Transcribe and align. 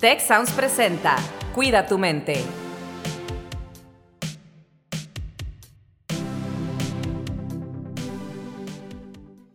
Tech 0.00 0.20
Sounds 0.20 0.52
presenta 0.52 1.16
Cuida 1.56 1.84
tu 1.84 1.98
mente. 1.98 2.36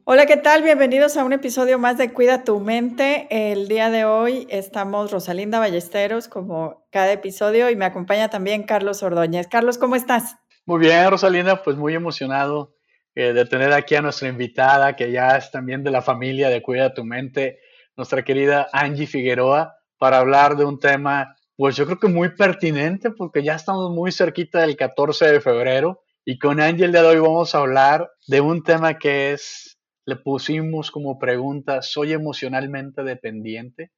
Hola, 0.04 0.26
¿qué 0.26 0.36
tal? 0.36 0.62
Bienvenidos 0.64 1.16
a 1.16 1.24
un 1.24 1.32
episodio 1.32 1.80
más 1.80 1.98
de 1.98 2.12
Cuida 2.12 2.44
tu 2.44 2.60
mente. 2.60 3.28
El 3.30 3.70
día 3.70 3.90
de 3.90 4.04
hoy 4.04 4.46
estamos 4.50 5.12
Rosalinda 5.12 5.60
Ballesteros 5.60 6.28
como 6.28 6.86
cada 6.92 7.14
episodio 7.14 7.70
y 7.70 7.78
me 7.78 7.86
acompaña 7.86 8.30
también 8.30 8.64
Carlos 8.64 9.02
Ordóñez. 9.02 9.48
Carlos, 9.48 9.78
¿cómo 9.78 9.96
estás? 9.96 10.36
Muy 10.66 10.82
bien, 10.82 11.10
Rosalinda, 11.10 11.64
pues 11.64 11.78
muy 11.78 11.94
emocionado 11.94 12.76
eh, 13.16 13.32
de 13.32 13.46
tener 13.46 13.72
aquí 13.72 13.96
a 13.96 14.02
nuestra 14.02 14.28
invitada, 14.28 14.98
que 14.98 15.10
ya 15.10 15.38
es 15.38 15.52
también 15.52 15.86
de 15.86 15.92
la 15.92 16.02
familia 16.02 16.50
de 16.50 16.62
Cuida 16.62 16.94
tu 16.94 17.06
mente, 17.06 17.62
nuestra 17.96 18.24
querida 18.26 18.68
Angie 18.74 19.08
Figueroa, 19.08 19.78
para 20.04 20.18
hablar 20.18 20.58
de 20.58 20.66
un 20.66 20.82
tema, 20.82 21.34
pues 21.56 21.78
yo 21.78 21.86
creo 21.86 21.98
que 21.98 22.10
muy 22.10 22.36
pertinente, 22.36 23.10
porque 23.12 23.42
ya 23.42 23.56
estamos 23.56 23.90
muy 23.90 24.12
cerquita 24.12 24.60
del 24.60 24.76
14 24.76 25.32
de 25.32 25.40
febrero. 25.40 26.02
Y 26.26 26.38
con 26.38 26.60
Angie 26.60 26.84
el 26.84 26.92
día 26.92 27.04
de 27.04 27.08
hoy 27.08 27.20
vamos 27.20 27.56
a 27.56 27.60
hablar 27.60 28.12
de 28.28 28.42
un 28.42 28.64
tema 28.64 28.98
que 28.98 29.32
es, 29.32 29.80
le 30.06 30.18
pusimos 30.18 30.92
como 30.92 31.18
pregunta, 31.18 31.82
¿soy 31.82 32.12
emocionalmente 32.12 33.02
dependiente? 33.02 33.94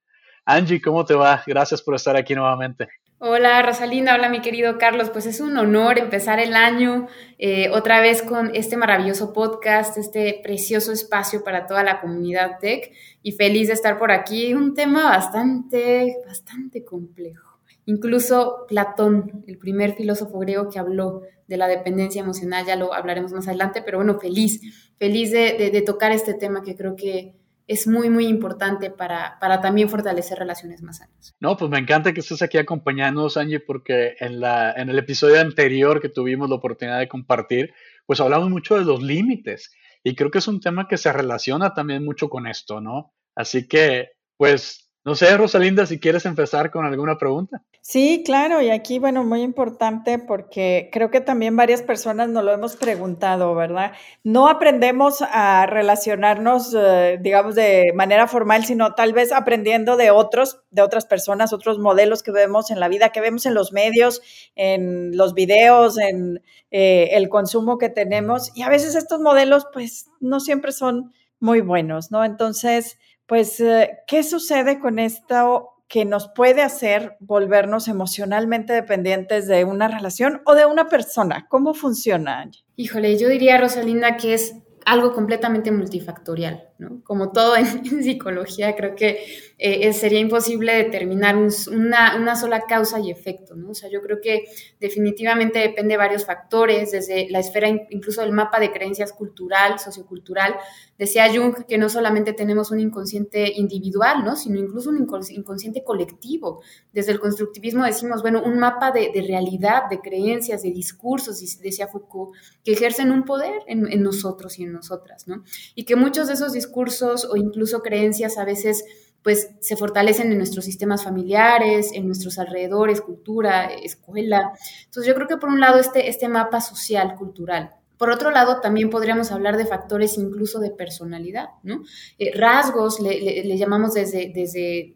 Angie, 0.45 0.79
¿cómo 0.79 1.05
te 1.05 1.15
va? 1.15 1.41
Gracias 1.47 1.81
por 1.81 1.95
estar 1.95 2.15
aquí 2.15 2.35
nuevamente. 2.35 2.87
Hola 3.17 3.61
Rosalinda, 3.61 4.13
hola 4.13 4.27
mi 4.27 4.41
querido 4.41 4.77
Carlos, 4.77 5.09
pues 5.09 5.25
es 5.25 5.39
un 5.39 5.57
honor 5.57 5.99
empezar 5.99 6.41
el 6.41 6.53
año 6.53 7.07
eh, 7.37 7.69
otra 7.69 8.01
vez 8.01 8.21
con 8.21 8.53
este 8.53 8.75
maravilloso 8.75 9.31
podcast, 9.31 9.97
este 9.97 10.41
precioso 10.43 10.91
espacio 10.91 11.41
para 11.41 11.65
toda 11.65 11.81
la 11.85 12.01
comunidad 12.01 12.59
tech. 12.59 12.91
Y 13.23 13.31
feliz 13.31 13.69
de 13.69 13.73
estar 13.73 13.97
por 13.97 14.11
aquí, 14.11 14.53
un 14.53 14.73
tema 14.73 15.05
bastante, 15.05 16.17
bastante 16.27 16.83
complejo. 16.83 17.57
Incluso 17.85 18.65
Platón, 18.67 19.45
el 19.47 19.57
primer 19.59 19.93
filósofo 19.93 20.37
griego 20.39 20.69
que 20.69 20.79
habló 20.79 21.21
de 21.47 21.55
la 21.55 21.67
dependencia 21.67 22.21
emocional, 22.21 22.65
ya 22.65 22.75
lo 22.75 22.93
hablaremos 22.93 23.31
más 23.31 23.47
adelante, 23.47 23.81
pero 23.81 23.97
bueno, 23.97 24.19
feliz, 24.19 24.59
feliz 24.97 25.31
de 25.31 25.83
tocar 25.85 26.11
este 26.11 26.33
tema 26.33 26.63
que 26.63 26.75
creo 26.75 26.97
que 26.97 27.33
es 27.67 27.87
muy, 27.87 28.09
muy 28.09 28.27
importante 28.27 28.91
para, 28.91 29.37
para, 29.39 29.59
también 29.61 29.89
fortalecer 29.89 30.37
relaciones 30.37 30.81
más 30.83 30.97
sanas. 30.97 31.35
No, 31.39 31.57
pues 31.57 31.71
me 31.71 31.79
encanta 31.79 32.13
que 32.13 32.19
estés 32.19 32.41
aquí 32.41 32.57
acompañándonos, 32.57 33.37
Angie, 33.37 33.59
porque 33.59 34.15
en, 34.19 34.39
la, 34.39 34.71
en 34.73 34.89
el 34.89 34.99
episodio 34.99 35.41
anterior 35.41 36.01
que 36.01 36.09
tuvimos 36.09 36.49
la 36.49 36.55
oportunidad 36.55 36.99
de 36.99 37.07
compartir, 37.07 37.73
pues 38.05 38.19
hablamos 38.19 38.49
mucho 38.49 38.77
de 38.77 38.85
los 38.85 39.01
límites 39.01 39.71
y 40.03 40.15
creo 40.15 40.29
que 40.29 40.37
es 40.37 40.47
un 40.47 40.59
tema 40.59 40.87
que 40.87 40.97
se 40.97 41.11
relaciona 41.11 41.73
también 41.73 42.05
mucho 42.05 42.29
con 42.29 42.45
esto, 42.45 42.79
¿no? 42.81 43.13
Así 43.35 43.67
que, 43.67 44.09
pues 44.37 44.84
no 45.05 45.13
sé, 45.13 45.37
Rosalinda, 45.37 45.85
si 45.85 45.99
quieres 45.99 46.25
empezar 46.25 46.71
con 46.71 46.83
alguna 46.83 47.15
pregunta. 47.19 47.61
Sí, 47.79 48.23
claro, 48.25 48.63
y 48.63 48.71
aquí, 48.71 48.97
bueno, 48.97 49.23
muy 49.23 49.43
importante 49.43 50.17
porque 50.17 50.89
creo 50.91 51.11
que 51.11 51.21
también 51.21 51.55
varias 51.55 51.83
personas 51.83 52.29
nos 52.29 52.43
lo 52.43 52.51
hemos 52.51 52.75
preguntado, 52.75 53.53
¿verdad? 53.53 53.91
No 54.23 54.49
aprendemos 54.49 55.21
a 55.21 55.67
relacionarnos, 55.67 56.75
eh, 56.75 57.19
digamos, 57.21 57.53
de 57.53 57.91
manera 57.93 58.27
formal, 58.27 58.65
sino 58.65 58.95
tal 58.95 59.13
vez 59.13 59.31
aprendiendo 59.31 59.95
de 59.95 60.09
otros, 60.09 60.63
de 60.71 60.81
otras 60.81 61.05
personas, 61.05 61.53
otros 61.53 61.77
modelos 61.77 62.23
que 62.23 62.31
vemos 62.31 62.71
en 62.71 62.79
la 62.79 62.87
vida, 62.87 63.09
que 63.09 63.21
vemos 63.21 63.45
en 63.45 63.53
los 63.53 63.71
medios, 63.71 64.23
en 64.55 65.15
los 65.15 65.35
videos, 65.35 65.99
en 65.99 66.41
eh, 66.71 67.09
el 67.11 67.29
consumo 67.29 67.77
que 67.77 67.89
tenemos. 67.89 68.51
Y 68.55 68.63
a 68.63 68.69
veces 68.69 68.95
estos 68.95 69.21
modelos, 69.21 69.67
pues, 69.71 70.09
no 70.19 70.39
siempre 70.39 70.71
son 70.71 71.13
muy 71.39 71.61
buenos, 71.61 72.09
¿no? 72.09 72.25
Entonces, 72.25 72.97
pues, 73.27 73.59
eh, 73.59 73.99
¿qué 74.07 74.23
sucede 74.23 74.79
con 74.79 74.99
esto 74.99 75.71
que 75.87 76.05
nos 76.05 76.29
puede 76.29 76.61
hacer 76.61 77.15
volvernos 77.19 77.87
emocionalmente 77.87 78.73
dependientes 78.73 79.47
de 79.47 79.63
una 79.65 79.87
relación 79.87 80.41
o 80.45 80.55
de 80.55 80.65
una 80.65 80.89
persona? 80.89 81.47
¿Cómo 81.49 81.73
funciona? 81.73 82.49
Híjole, 82.75 83.17
yo 83.17 83.29
diría, 83.29 83.59
Rosalinda, 83.59 84.17
que 84.17 84.33
es 84.33 84.55
algo 84.85 85.13
completamente 85.13 85.71
multifactorial, 85.71 86.69
¿no? 86.77 87.01
Como 87.03 87.31
todo 87.31 87.55
en, 87.57 87.65
psicología, 88.03 88.75
creo 88.75 88.95
que 88.95 89.17
eh, 89.57 89.93
sería 89.93 90.19
imposible 90.19 90.73
determinar 90.73 91.37
una, 91.37 92.17
una, 92.17 92.35
sola 92.35 92.65
causa 92.67 92.99
y 92.99 93.09
efecto, 93.09 93.55
¿no? 93.55 93.69
O 93.69 93.73
sea, 93.73 93.89
yo 93.89 94.01
creo 94.01 94.19
que 94.21 94.43
definitivamente 94.81 95.59
depende 95.59 95.93
de 95.93 95.97
varios 95.97 96.25
factores, 96.25 96.91
desde 96.91 97.29
la 97.29 97.39
esfera 97.39 97.69
incluso 97.69 98.21
del 98.21 98.33
mapa 98.33 98.59
de 98.59 98.73
creencias 98.73 99.13
cultural, 99.13 99.79
sociocultural. 99.79 100.55
Decía 100.97 101.33
Jung 101.33 101.65
que 101.65 101.77
no 101.77 101.87
solamente 101.87 102.33
tenemos 102.33 102.71
un 102.71 102.81
inconsciente 102.81 103.53
individual, 103.55 104.25
¿no? 104.25 104.35
Sino 104.35 104.59
incluso 104.59 104.89
un 104.89 104.97
inconsciente 104.97 105.83
colectivo. 105.85 106.61
Desde 106.91 107.13
el 107.13 107.21
constructivismo 107.21 107.85
decimos, 107.85 108.21
bueno, 108.21 108.43
un 108.43 108.59
mapa 108.59 108.91
de, 108.91 109.09
de 109.13 109.21
realidad, 109.21 109.83
de 109.89 110.01
creencias, 110.01 110.63
de 110.63 110.71
discursos, 110.71 111.39
decía 111.61 111.87
Foucault, 111.87 112.35
que 112.63 112.73
ejercen 112.73 113.11
un 113.11 113.23
poder 113.23 113.61
en, 113.67 113.89
en 113.89 114.03
nosotros 114.03 114.59
y 114.59 114.63
en 114.63 114.73
nosotras, 114.73 115.29
¿no? 115.29 115.43
Y 115.75 115.85
que 115.85 115.95
muchos 115.95 116.27
de 116.27 116.33
esos 116.33 116.51
discursos 116.51 117.23
o 117.23 117.37
incluso 117.37 117.81
creencias 117.81 118.37
a 118.37 118.43
veces 118.43 118.83
pues 119.25 119.49
se 119.59 119.75
fortalecen 119.75 120.31
en 120.31 120.37
nuestros 120.37 120.65
sistemas 120.65 121.03
familiares, 121.03 121.89
en 121.93 122.05
nuestros 122.05 122.37
alrededores, 122.37 123.01
cultura, 123.01 123.65
escuela. 123.65 124.53
Entonces 124.83 125.07
yo 125.07 125.15
creo 125.15 125.27
que 125.27 125.37
por 125.37 125.49
un 125.49 125.59
lado 125.59 125.79
este, 125.79 126.09
este 126.09 126.29
mapa 126.29 126.61
social, 126.61 127.15
cultural. 127.15 127.71
Por 127.97 128.11
otro 128.11 128.29
lado, 128.29 128.61
también 128.61 128.91
podríamos 128.91 129.31
hablar 129.31 129.57
de 129.57 129.65
factores 129.65 130.19
incluso 130.19 130.59
de 130.59 130.69
personalidad, 130.69 131.47
¿no? 131.63 131.81
Eh, 132.19 132.33
rasgos, 132.35 132.99
le, 132.99 133.57
llamamos 133.57 133.95
desde, 133.95 134.31
desde 134.31 134.93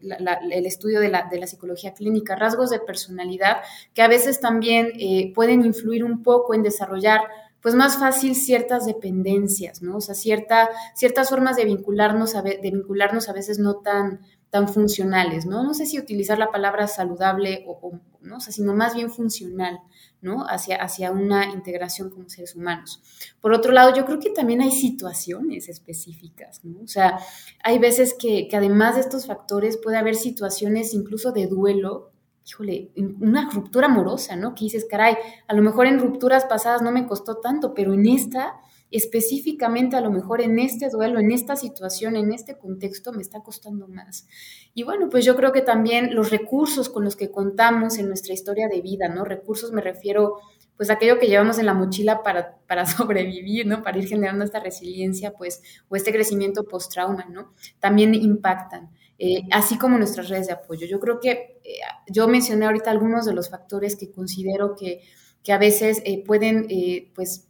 el 0.52 0.64
estudio 0.64 1.00
de 1.00 1.08
la, 1.08 1.26
de 1.28 1.40
la, 1.40 1.48
psicología 1.48 1.92
clínica, 1.92 2.36
rasgos 2.36 2.70
de 2.70 2.78
personalidad 2.78 3.62
que 3.94 4.02
a 4.02 4.08
veces 4.08 4.38
también 4.38 4.92
eh, 4.96 5.32
pueden 5.34 5.64
influir 5.64 6.04
un 6.04 6.22
poco 6.22 6.54
en 6.54 6.62
desarrollar 6.62 7.22
pues 7.62 7.74
más 7.74 7.98
fácil 7.98 8.34
ciertas 8.34 8.86
dependencias, 8.86 9.82
¿no? 9.82 9.96
O 9.96 10.00
sea, 10.00 10.14
cierta, 10.14 10.70
ciertas 10.94 11.28
formas 11.28 11.56
de 11.56 11.64
vincularnos, 11.64 12.34
a, 12.34 12.42
de 12.42 12.58
vincularnos 12.62 13.28
a 13.28 13.32
veces 13.32 13.58
no 13.58 13.76
tan, 13.76 14.20
tan 14.50 14.68
funcionales, 14.68 15.46
¿no? 15.46 15.62
No 15.62 15.74
sé 15.74 15.86
si 15.86 15.98
utilizar 15.98 16.38
la 16.38 16.50
palabra 16.50 16.88
saludable 16.88 17.64
o, 17.66 17.92
¿no? 18.20 18.38
O 18.38 18.40
sea, 18.40 18.52
sino 18.52 18.74
más 18.74 18.94
bien 18.94 19.10
funcional, 19.10 19.80
¿no? 20.20 20.44
Hacia, 20.48 20.76
hacia 20.76 21.12
una 21.12 21.46
integración 21.46 22.10
como 22.10 22.28
seres 22.28 22.56
humanos. 22.56 23.00
Por 23.40 23.52
otro 23.52 23.72
lado, 23.72 23.94
yo 23.94 24.04
creo 24.04 24.18
que 24.18 24.30
también 24.30 24.60
hay 24.60 24.72
situaciones 24.72 25.68
específicas, 25.68 26.64
¿no? 26.64 26.80
O 26.82 26.88
sea, 26.88 27.18
hay 27.62 27.78
veces 27.78 28.14
que, 28.18 28.48
que 28.48 28.56
además 28.56 28.96
de 28.96 29.02
estos 29.02 29.26
factores 29.26 29.76
puede 29.76 29.98
haber 29.98 30.16
situaciones 30.16 30.94
incluso 30.94 31.32
de 31.32 31.46
duelo 31.46 32.09
híjole, 32.50 32.90
una 32.96 33.48
ruptura 33.48 33.86
amorosa, 33.86 34.34
¿no? 34.34 34.54
Que 34.54 34.64
dices, 34.64 34.86
caray, 34.90 35.16
a 35.46 35.54
lo 35.54 35.62
mejor 35.62 35.86
en 35.86 36.00
rupturas 36.00 36.44
pasadas 36.46 36.82
no 36.82 36.90
me 36.90 37.06
costó 37.06 37.36
tanto, 37.36 37.74
pero 37.74 37.94
en 37.94 38.06
esta, 38.06 38.56
específicamente 38.90 39.96
a 39.96 40.00
lo 40.00 40.10
mejor 40.10 40.40
en 40.40 40.58
este 40.58 40.88
duelo, 40.88 41.20
en 41.20 41.30
esta 41.30 41.54
situación, 41.54 42.16
en 42.16 42.32
este 42.32 42.58
contexto, 42.58 43.12
me 43.12 43.22
está 43.22 43.40
costando 43.40 43.86
más. 43.86 44.26
Y 44.74 44.82
bueno, 44.82 45.08
pues 45.08 45.24
yo 45.24 45.36
creo 45.36 45.52
que 45.52 45.62
también 45.62 46.14
los 46.14 46.30
recursos 46.30 46.88
con 46.88 47.04
los 47.04 47.14
que 47.14 47.30
contamos 47.30 47.98
en 47.98 48.08
nuestra 48.08 48.34
historia 48.34 48.68
de 48.68 48.80
vida, 48.80 49.08
¿no? 49.08 49.24
Recursos 49.24 49.70
me 49.70 49.80
refiero 49.80 50.38
pues 50.76 50.88
aquello 50.88 51.18
que 51.18 51.28
llevamos 51.28 51.58
en 51.58 51.66
la 51.66 51.74
mochila 51.74 52.22
para, 52.22 52.56
para 52.66 52.86
sobrevivir, 52.86 53.66
¿no? 53.66 53.82
Para 53.82 53.98
ir 53.98 54.08
generando 54.08 54.44
esta 54.44 54.60
resiliencia, 54.60 55.34
pues, 55.34 55.62
o 55.88 55.94
este 55.94 56.10
crecimiento 56.10 56.64
post-trauma, 56.64 57.26
¿no? 57.30 57.52
También 57.80 58.14
impactan. 58.14 58.90
Eh, 59.22 59.42
así 59.50 59.76
como 59.76 59.98
nuestras 59.98 60.30
redes 60.30 60.46
de 60.46 60.54
apoyo. 60.54 60.86
Yo 60.86 60.98
creo 60.98 61.20
que 61.20 61.60
eh, 61.62 61.80
yo 62.08 62.26
mencioné 62.26 62.64
ahorita 62.64 62.90
algunos 62.90 63.26
de 63.26 63.34
los 63.34 63.50
factores 63.50 63.94
que 63.94 64.10
considero 64.10 64.74
que, 64.74 65.02
que 65.44 65.52
a 65.52 65.58
veces 65.58 66.00
eh, 66.06 66.24
pueden, 66.24 66.66
pues, 67.14 67.46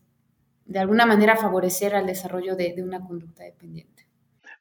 de 0.65 0.81
alguna 0.81 1.07
manera 1.07 1.37
favorecer 1.37 1.95
al 1.95 2.07
desarrollo 2.07 2.57
de, 2.57 2.75
de 2.75 2.83
una 2.83 2.99
conducta 2.99 3.45
dependiente. 3.45 4.09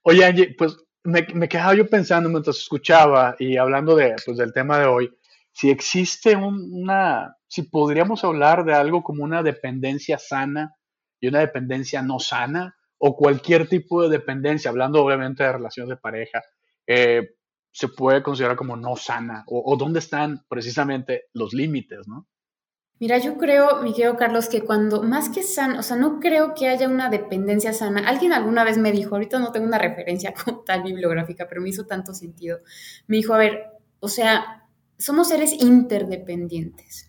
Oye, 0.04 0.24
Angie, 0.24 0.54
pues 0.56 0.78
me, 1.04 1.26
me, 1.34 1.50
quedaba 1.50 1.74
yo 1.74 1.90
pensando 1.90 2.30
mientras 2.30 2.58
escuchaba 2.58 3.36
y 3.40 3.58
hablando 3.58 3.96
de, 3.96 4.16
pues, 4.24 4.38
del 4.38 4.54
tema 4.54 4.78
de 4.78 4.86
hoy, 4.86 5.10
si 5.52 5.72
existe 5.72 6.36
una, 6.36 7.38
si 7.48 7.64
podríamos 7.64 8.24
hablar 8.24 8.64
de 8.66 8.76
algo 8.76 9.02
como 9.02 9.24
una 9.24 9.42
dependencia 9.42 10.20
sana 10.20 10.76
y 11.20 11.28
una 11.28 11.40
dependencia 11.40 12.04
no 12.04 12.20
sana, 12.20 12.76
o 13.00 13.16
cualquier 13.16 13.68
tipo 13.68 14.04
de 14.04 14.10
dependencia, 14.10 14.70
hablando 14.70 15.04
obviamente 15.04 15.44
de 15.44 15.54
relaciones 15.54 15.90
de 15.90 15.98
pareja, 15.98 16.44
eh, 16.90 17.36
se 17.72 17.88
puede 17.88 18.24
considerar 18.24 18.58
como 18.58 18.76
no 18.76 18.96
sana 18.96 19.44
o, 19.46 19.78
dónde 19.78 20.00
están 20.00 20.44
precisamente 20.50 21.26
los 21.34 21.54
límites, 21.54 22.08
¿no? 22.08 22.28
Mira, 23.00 23.20
yo 23.20 23.38
creo, 23.38 23.82
mi 23.84 23.94
querido 23.94 24.18
Carlos, 24.18 24.50
que 24.50 24.62
cuando 24.62 25.04
más 25.04 25.30
que 25.30 25.44
sana, 25.44 25.80
o 25.80 25.84
sea, 25.84 25.96
no 25.96 26.20
creo 26.20 26.56
que 26.56 26.68
haya 26.68 26.90
una 26.90 27.10
dependencia 27.10 27.72
sana. 27.74 28.10
Alguien 28.10 28.34
alguna 28.34 28.64
vez 28.66 28.78
me 28.78 28.92
dijo, 28.92 29.16
ahorita 29.16 29.40
no 29.40 29.52
tengo 29.52 29.68
una 29.68 29.78
referencia 29.78 30.34
como 30.44 30.62
tal 30.62 30.82
bibliográfica, 30.82 31.48
pero 31.48 31.62
me 31.62 31.70
hizo 31.70 31.86
tanto 31.86 32.14
sentido. 32.14 32.60
Me 33.08 33.18
dijo, 33.18 33.36
a 33.36 33.38
ver, 33.38 33.68
o 34.00 34.10
sea, 34.10 34.68
somos 34.98 35.30
seres 35.30 35.54
interdependientes. 35.54 37.09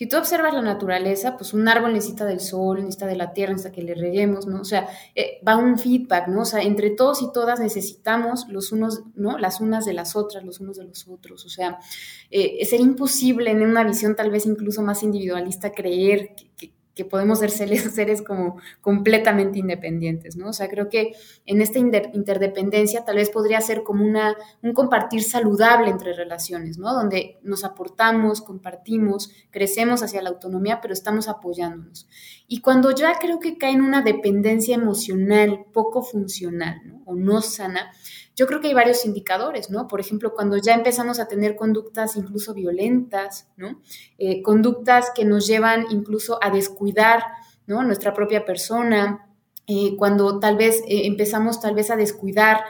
Si 0.00 0.06
tú 0.06 0.16
observas 0.16 0.54
la 0.54 0.62
naturaleza, 0.62 1.36
pues 1.36 1.52
un 1.52 1.68
árbol 1.68 1.92
necesita 1.92 2.24
del 2.24 2.40
sol, 2.40 2.78
necesita 2.78 3.06
de 3.06 3.16
la 3.16 3.34
tierra, 3.34 3.52
necesita 3.52 3.74
que 3.74 3.82
le 3.82 3.94
reguemos, 3.94 4.46
¿no? 4.46 4.62
O 4.62 4.64
sea, 4.64 4.88
eh, 5.14 5.42
va 5.46 5.58
un 5.58 5.78
feedback, 5.78 6.26
¿no? 6.28 6.40
O 6.40 6.44
sea, 6.46 6.62
entre 6.62 6.88
todos 6.88 7.20
y 7.20 7.30
todas 7.34 7.60
necesitamos 7.60 8.46
los 8.48 8.72
unos, 8.72 9.02
¿no? 9.14 9.36
Las 9.36 9.60
unas 9.60 9.84
de 9.84 9.92
las 9.92 10.16
otras, 10.16 10.42
los 10.42 10.58
unos 10.58 10.78
de 10.78 10.84
los 10.84 11.06
otros. 11.06 11.44
O 11.44 11.50
sea, 11.50 11.80
eh, 12.30 12.64
sería 12.64 12.86
imposible 12.86 13.50
en 13.50 13.60
una 13.60 13.84
visión 13.84 14.16
tal 14.16 14.30
vez 14.30 14.46
incluso 14.46 14.80
más 14.80 15.02
individualista 15.02 15.70
creer 15.70 16.34
que 16.34 16.50
que 16.56 16.79
podemos 17.04 17.38
ser 17.40 17.50
seres, 17.50 18.22
como 18.22 18.56
completamente 18.80 19.58
independientes, 19.58 20.36
¿no? 20.36 20.48
O 20.48 20.52
sea, 20.52 20.68
creo 20.68 20.88
que 20.88 21.12
en 21.46 21.62
esta 21.62 21.78
interdependencia 21.78 23.04
tal 23.04 23.16
vez 23.16 23.30
podría 23.30 23.60
ser 23.60 23.82
como 23.82 24.04
una, 24.04 24.36
un 24.62 24.72
compartir 24.72 25.22
saludable 25.22 25.90
entre 25.90 26.12
relaciones, 26.12 26.78
¿no? 26.78 26.92
Donde 26.92 27.38
nos 27.42 27.64
aportamos, 27.64 28.40
compartimos, 28.42 29.32
crecemos 29.50 30.02
hacia 30.02 30.22
la 30.22 30.30
autonomía, 30.30 30.80
pero 30.80 30.94
estamos 30.94 31.28
apoyándonos. 31.28 32.08
Y 32.46 32.60
cuando 32.60 32.90
ya 32.92 33.14
creo 33.18 33.38
que 33.38 33.58
cae 33.58 33.72
en 33.72 33.82
una 33.82 34.02
dependencia 34.02 34.74
emocional 34.74 35.66
poco 35.72 36.02
funcional, 36.02 36.80
¿no? 36.84 37.02
O 37.06 37.14
no 37.14 37.42
sana, 37.42 37.90
yo 38.40 38.46
creo 38.46 38.62
que 38.62 38.68
hay 38.68 38.74
varios 38.74 39.04
indicadores, 39.04 39.68
¿no? 39.68 39.86
Por 39.86 40.00
ejemplo, 40.00 40.32
cuando 40.32 40.56
ya 40.56 40.72
empezamos 40.72 41.20
a 41.20 41.28
tener 41.28 41.56
conductas 41.56 42.16
incluso 42.16 42.54
violentas, 42.54 43.50
¿no? 43.58 43.82
Eh, 44.16 44.40
conductas 44.40 45.10
que 45.14 45.26
nos 45.26 45.46
llevan 45.46 45.84
incluso 45.90 46.42
a 46.42 46.48
descuidar, 46.48 47.22
¿no? 47.66 47.82
Nuestra 47.82 48.14
propia 48.14 48.46
persona, 48.46 49.28
eh, 49.66 49.94
cuando 49.94 50.40
tal 50.40 50.56
vez 50.56 50.76
eh, 50.88 51.04
empezamos 51.04 51.60
tal 51.60 51.74
vez 51.74 51.90
a 51.90 51.96
descuidar 51.96 52.62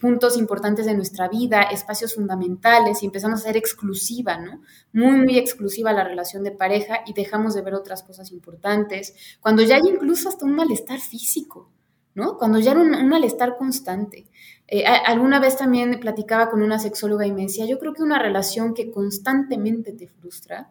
puntos 0.00 0.38
importantes 0.38 0.84
de 0.86 0.94
nuestra 0.94 1.28
vida, 1.28 1.62
espacios 1.62 2.14
fundamentales 2.14 3.02
y 3.02 3.06
empezamos 3.06 3.40
a 3.40 3.44
ser 3.44 3.56
exclusiva, 3.56 4.38
¿no? 4.38 4.62
Muy, 4.92 5.16
muy 5.16 5.38
exclusiva 5.38 5.94
la 5.94 6.04
relación 6.04 6.42
de 6.44 6.50
pareja 6.50 7.00
y 7.06 7.14
dejamos 7.14 7.54
de 7.54 7.62
ver 7.62 7.74
otras 7.74 8.02
cosas 8.02 8.32
importantes. 8.32 9.14
Cuando 9.40 9.62
ya 9.62 9.76
hay 9.76 9.82
incluso 9.86 10.28
hasta 10.28 10.44
un 10.44 10.56
malestar 10.56 10.98
físico, 10.98 11.70
¿no? 12.14 12.36
Cuando 12.38 12.58
ya 12.58 12.72
era 12.72 12.80
un 12.80 13.08
malestar 13.08 13.56
constante. 13.56 14.26
Eh, 14.66 14.84
alguna 14.86 15.40
vez 15.40 15.56
también 15.56 15.98
platicaba 16.00 16.48
con 16.48 16.62
una 16.62 16.78
sexóloga 16.78 17.26
y 17.26 17.32
me 17.32 17.42
decía, 17.42 17.66
yo 17.66 17.78
creo 17.78 17.92
que 17.92 18.02
una 18.02 18.18
relación 18.18 18.72
que 18.72 18.90
constantemente 18.90 19.92
te 19.92 20.06
frustra, 20.06 20.70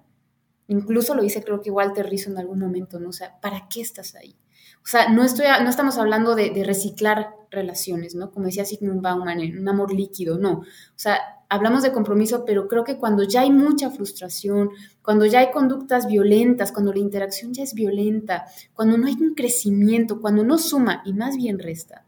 incluso 0.68 1.16
lo 1.16 1.22
dice 1.22 1.44
creo 1.44 1.62
que 1.62 1.72
Walter 1.72 2.10
Rizzo 2.10 2.30
en 2.30 2.38
algún 2.38 2.60
momento, 2.60 3.00
¿no? 3.00 3.10
O 3.10 3.14
sea, 3.14 3.40
¿para 3.42 3.68
qué 3.68 3.82
estás 3.82 4.16
ahí? 4.16 4.36
O 4.84 4.88
sea, 4.88 5.10
no, 5.10 5.24
estoy, 5.24 5.46
no 5.62 5.70
estamos 5.70 5.98
hablando 5.98 6.36
de, 6.36 6.64
reciclar 6.64 7.36
relaciones, 7.52 8.16
¿no? 8.16 8.32
Como 8.32 8.46
decía 8.46 8.66
Sigmund 8.66 9.02
Bauman, 9.02 9.40
en 9.42 9.60
un 9.60 9.68
amor 9.68 9.94
líquido, 9.94 10.38
no. 10.38 10.60
O 10.60 10.66
sea, 10.96 11.20
hablamos 11.50 11.84
de 11.84 11.92
compromiso, 11.92 12.46
pero 12.46 12.68
creo 12.68 12.84
que 12.84 12.98
cuando 12.98 13.24
ya 13.24 13.42
hay 13.42 13.52
mucha 13.52 13.90
frustración, 13.90 14.70
cuando 15.02 15.26
ya 15.26 15.40
hay 15.40 15.52
conductas 15.52 16.08
violentas, 16.08 16.72
cuando 16.72 16.94
la 16.94 17.00
interacción 17.00 17.54
ya 17.54 17.64
es 17.64 17.74
violenta, 17.74 18.46
cuando 18.74 18.98
no 18.98 19.08
hay 19.08 19.16
un 19.20 19.34
crecimiento, 19.34 20.22
cuando 20.22 20.44
no 20.44 20.58
suma 20.58 21.02
y 21.06 21.14
más 21.14 21.36
bien 21.36 21.60
resta, 21.60 22.06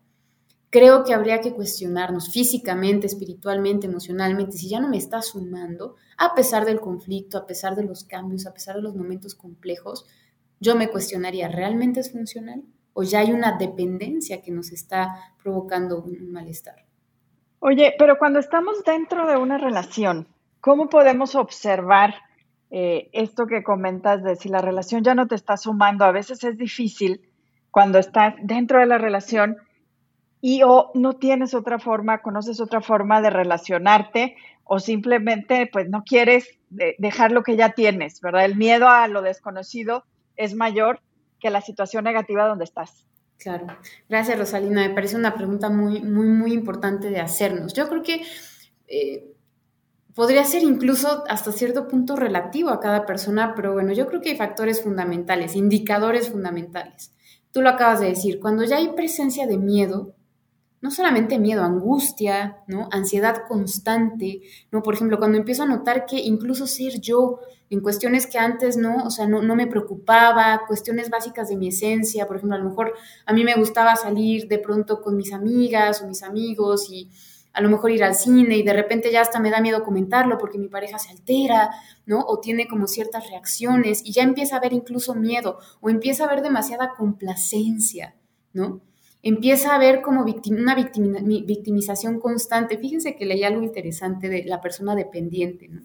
creo 0.69 1.03
que 1.03 1.13
habría 1.13 1.41
que 1.41 1.53
cuestionarnos 1.53 2.31
físicamente, 2.31 3.07
espiritualmente, 3.07 3.87
emocionalmente, 3.87 4.57
si 4.57 4.69
ya 4.69 4.79
no 4.79 4.87
me 4.87 4.97
está 4.97 5.21
sumando, 5.21 5.95
a 6.17 6.33
pesar 6.33 6.65
del 6.65 6.79
conflicto, 6.79 7.37
a 7.37 7.45
pesar 7.45 7.75
de 7.75 7.83
los 7.83 8.05
cambios, 8.05 8.45
a 8.45 8.53
pesar 8.53 8.75
de 8.75 8.81
los 8.81 8.95
momentos 8.95 9.35
complejos, 9.35 10.05
yo 10.59 10.75
me 10.75 10.89
cuestionaría, 10.89 11.49
¿realmente 11.49 11.99
es 11.99 12.11
funcional? 12.11 12.63
¿O 12.93 13.03
ya 13.03 13.19
hay 13.19 13.31
una 13.31 13.57
dependencia 13.57 14.41
que 14.41 14.51
nos 14.51 14.71
está 14.71 15.33
provocando 15.41 16.01
un, 16.03 16.31
malestar? 16.31 16.85
Oye, 17.63 17.93
pero 17.99 18.17
cuando 18.17 18.39
estamos 18.39 18.83
dentro 18.83 19.27
de 19.27 19.37
una 19.37 19.59
relación, 19.59 20.27
¿cómo 20.61 20.89
podemos 20.89 21.35
observar 21.35 22.15
eh, 22.71 23.11
esto 23.13 23.45
que 23.45 23.61
comentas 23.61 24.23
de 24.23 24.35
si 24.35 24.49
la 24.49 24.61
relación 24.61 25.03
ya 25.03 25.13
no 25.13 25.27
te 25.27 25.35
está 25.35 25.57
sumando? 25.57 26.03
A 26.03 26.11
veces 26.11 26.43
es 26.43 26.57
difícil 26.57 27.21
cuando 27.69 27.99
estás 27.99 28.33
dentro 28.41 28.79
de 28.79 28.87
la 28.87 28.97
relación 28.97 29.57
y 30.41 30.63
o 30.63 30.89
no 30.95 31.13
tienes 31.13 31.53
otra 31.53 31.77
forma, 31.77 32.23
conoces 32.23 32.59
otra 32.59 32.81
forma 32.81 33.21
de 33.21 33.29
relacionarte 33.29 34.35
o 34.63 34.79
simplemente 34.79 35.69
pues 35.71 35.87
no 35.87 36.01
quieres 36.03 36.49
dejar 36.97 37.31
lo 37.31 37.43
que 37.43 37.57
ya 37.57 37.73
tienes, 37.73 38.21
¿verdad? 38.21 38.45
El 38.45 38.55
miedo 38.55 38.89
a 38.89 39.07
lo 39.07 39.21
desconocido 39.21 40.03
es 40.35 40.55
mayor 40.55 40.99
que 41.39 41.51
la 41.51 41.61
situación 41.61 42.05
negativa 42.05 42.47
donde 42.47 42.63
estás. 42.63 43.05
Claro. 43.41 43.65
Gracias, 44.07 44.37
Rosalina. 44.37 44.87
Me 44.87 44.93
parece 44.93 45.15
una 45.15 45.33
pregunta 45.33 45.69
muy, 45.69 46.01
muy, 46.01 46.27
muy 46.27 46.53
importante 46.53 47.09
de 47.09 47.19
hacernos. 47.19 47.73
Yo 47.73 47.89
creo 47.89 48.03
que 48.03 48.21
eh, 48.87 49.33
podría 50.13 50.45
ser 50.45 50.61
incluso 50.61 51.23
hasta 51.27 51.51
cierto 51.51 51.87
punto 51.87 52.15
relativo 52.15 52.69
a 52.69 52.79
cada 52.79 53.07
persona, 53.07 53.53
pero 53.55 53.73
bueno, 53.73 53.93
yo 53.93 54.07
creo 54.07 54.21
que 54.21 54.29
hay 54.29 54.37
factores 54.37 54.83
fundamentales, 54.83 55.55
indicadores 55.55 56.29
fundamentales. 56.29 57.13
Tú 57.51 57.63
lo 57.63 57.69
acabas 57.69 57.99
de 57.99 58.07
decir, 58.07 58.39
cuando 58.39 58.63
ya 58.63 58.77
hay 58.77 58.89
presencia 58.89 59.47
de 59.47 59.57
miedo, 59.57 60.13
no 60.81 60.89
solamente 60.89 61.37
miedo, 61.37 61.63
angustia, 61.63 62.57
¿no? 62.67 62.89
Ansiedad 62.91 63.43
constante, 63.47 64.41
¿no? 64.71 64.81
Por 64.81 64.95
ejemplo, 64.95 65.19
cuando 65.19 65.37
empiezo 65.37 65.63
a 65.63 65.67
notar 65.67 66.07
que 66.07 66.17
incluso 66.17 66.65
ser 66.65 66.99
yo 66.99 67.39
en 67.69 67.81
cuestiones 67.81 68.25
que 68.25 68.39
antes 68.39 68.77
no, 68.77 69.05
o 69.05 69.11
sea, 69.11 69.27
no, 69.27 69.41
no, 69.43 69.55
me 69.55 69.67
preocupaba, 69.67 70.63
cuestiones 70.67 71.09
básicas 71.09 71.49
de 71.49 71.55
mi 71.55 71.67
esencia, 71.67 72.27
por 72.27 72.37
ejemplo, 72.37 72.55
a 72.55 72.59
lo 72.59 72.69
mejor 72.69 72.93
a 73.25 73.33
mí 73.33 73.43
me 73.43 73.55
gustaba 73.55 73.95
salir 73.95 74.47
de 74.47 74.57
pronto 74.57 75.01
con 75.01 75.15
mis 75.15 75.31
amigas 75.33 76.01
o 76.01 76.07
mis 76.07 76.23
amigos 76.23 76.89
y 76.89 77.09
a 77.53 77.61
lo 77.61 77.69
mejor 77.69 77.91
ir 77.91 78.03
al 78.03 78.15
cine 78.15 78.57
y 78.57 78.63
de 78.63 78.73
repente 78.73 79.11
ya 79.11 79.21
hasta 79.21 79.39
me 79.39 79.51
da 79.51 79.61
miedo 79.61 79.83
comentarlo 79.83 80.37
porque 80.37 80.57
mi 80.57 80.67
pareja 80.67 80.97
se 80.97 81.11
altera, 81.11 81.69
¿no? 82.05 82.21
O 82.27 82.39
tiene 82.39 82.67
como 82.67 82.87
ciertas 82.87 83.29
reacciones 83.29 84.01
y 84.03 84.13
ya 84.13 84.23
empieza 84.23 84.55
a 84.55 84.59
haber 84.59 84.73
incluso 84.73 85.13
miedo 85.13 85.59
o 85.79 85.89
empieza 85.89 86.23
a 86.23 86.27
haber 86.27 86.41
demasiada 86.41 86.93
complacencia, 86.97 88.15
¿no? 88.53 88.81
Empieza 89.23 89.75
a 89.75 89.79
ver 89.79 90.01
como 90.01 90.23
una 90.23 90.75
victimización 90.75 92.19
constante. 92.19 92.77
Fíjense 92.77 93.15
que 93.15 93.25
leí 93.25 93.43
algo 93.43 93.61
interesante 93.61 94.29
de 94.29 94.43
la 94.45 94.61
persona 94.61 94.95
dependiente, 94.95 95.67
¿no? 95.67 95.81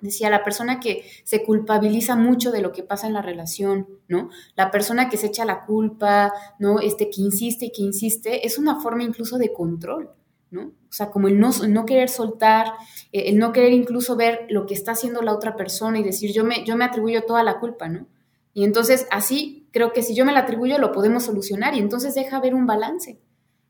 Decía, 0.00 0.30
la 0.30 0.42
persona 0.42 0.80
que 0.80 1.04
se 1.24 1.44
culpabiliza 1.44 2.16
mucho 2.16 2.50
de 2.50 2.62
lo 2.62 2.72
que 2.72 2.82
pasa 2.82 3.06
en 3.06 3.12
la 3.12 3.20
relación, 3.20 3.86
¿no? 4.08 4.30
La 4.56 4.70
persona 4.70 5.10
que 5.10 5.18
se 5.18 5.26
echa 5.26 5.44
la 5.44 5.66
culpa, 5.66 6.32
¿no? 6.58 6.80
Este, 6.80 7.10
que 7.10 7.20
insiste 7.20 7.66
y 7.66 7.72
que 7.72 7.82
insiste, 7.82 8.46
es 8.46 8.56
una 8.56 8.80
forma 8.80 9.02
incluso 9.02 9.36
de 9.36 9.52
control, 9.52 10.10
¿no? 10.50 10.62
O 10.62 10.92
sea, 10.92 11.10
como 11.10 11.28
el 11.28 11.38
no, 11.38 11.50
no 11.68 11.84
querer 11.84 12.08
soltar, 12.08 12.72
eh, 13.12 13.24
el 13.26 13.38
no 13.38 13.52
querer 13.52 13.74
incluso 13.74 14.16
ver 14.16 14.46
lo 14.48 14.64
que 14.64 14.72
está 14.74 14.92
haciendo 14.92 15.20
la 15.20 15.34
otra 15.34 15.54
persona 15.54 15.98
y 15.98 16.02
decir, 16.02 16.32
yo 16.32 16.44
me, 16.44 16.64
yo 16.64 16.76
me 16.76 16.86
atribuyo 16.86 17.24
toda 17.24 17.42
la 17.42 17.60
culpa, 17.60 17.88
¿no? 17.88 18.06
Y 18.52 18.64
entonces 18.64 19.06
así 19.10 19.68
creo 19.72 19.92
que 19.92 20.02
si 20.02 20.14
yo 20.14 20.24
me 20.24 20.32
la 20.32 20.40
atribuyo 20.40 20.78
lo 20.78 20.92
podemos 20.92 21.24
solucionar 21.24 21.74
y 21.74 21.78
entonces 21.78 22.14
deja 22.14 22.36
haber 22.36 22.54
un 22.54 22.66
balance, 22.66 23.20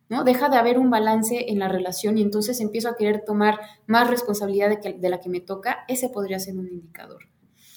¿no? 0.09 0.25
Deja 0.25 0.49
de 0.49 0.57
haber 0.57 0.79
un 0.79 0.91
balance 0.91 1.51
en 1.51 1.59
la 1.59 1.69
relación 1.69 2.19
y 2.19 2.23
entonces 2.23 2.61
empiezo 2.61 2.89
a 2.89 2.97
querer 2.97 3.23
tomar 3.25 3.61
más 3.87 4.09
responsabilidad 4.09 4.71
de, 4.81 5.09
la 5.09 5.21
que 5.21 5.29
me 5.29 5.41
toca, 5.41 5.85
ese 5.89 6.09
podría 6.09 6.39
ser 6.39 6.57
un 6.57 6.69
indicador. 6.69 7.29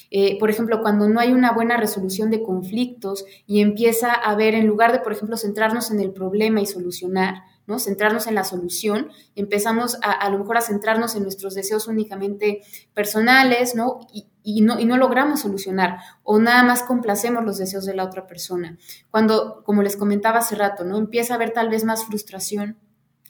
Eh, 0.09 0.37
por 0.39 0.49
ejemplo, 0.49 0.81
cuando 0.81 1.09
no 1.09 1.19
hay 1.19 1.31
una 1.31 1.53
buena 1.53 1.77
resolución 1.77 2.29
de 2.29 2.43
conflictos 2.43 3.25
y 3.47 3.61
empieza 3.61 4.11
a 4.13 4.31
haber, 4.31 4.55
en 4.55 4.67
lugar 4.67 4.91
de, 4.91 4.99
por 4.99 5.11
ejemplo, 5.11 5.37
centrarnos 5.37 5.91
en 5.91 5.99
el 5.99 6.11
problema 6.11 6.61
y 6.61 6.65
solucionar, 6.65 7.41
¿no? 7.67 7.79
Centrarnos 7.79 8.27
en 8.27 8.35
la 8.35 8.43
solución, 8.43 9.09
empezamos 9.35 9.97
a, 10.01 10.11
a 10.11 10.29
lo 10.29 10.39
mejor 10.39 10.57
a 10.57 10.61
centrarnos 10.61 11.15
en 11.15 11.23
nuestros 11.23 11.55
deseos 11.55 11.87
únicamente 11.87 12.61
personales, 12.93 13.75
¿no? 13.75 13.99
Y, 14.13 14.27
y 14.43 14.61
no, 14.61 14.79
y 14.79 14.85
no 14.85 14.97
logramos 14.97 15.41
solucionar 15.41 15.99
o 16.23 16.39
nada 16.39 16.63
más 16.63 16.83
complacemos 16.83 17.45
los 17.45 17.57
deseos 17.57 17.85
de 17.85 17.95
la 17.95 18.03
otra 18.03 18.27
persona. 18.27 18.77
Cuando, 19.09 19.63
como 19.63 19.81
les 19.81 19.95
comentaba 19.95 20.39
hace 20.39 20.55
rato, 20.55 20.83
¿no? 20.83 20.97
Empieza 20.97 21.33
a 21.33 21.35
haber 21.37 21.51
tal 21.51 21.69
vez 21.69 21.83
más 21.83 22.05
frustración, 22.05 22.77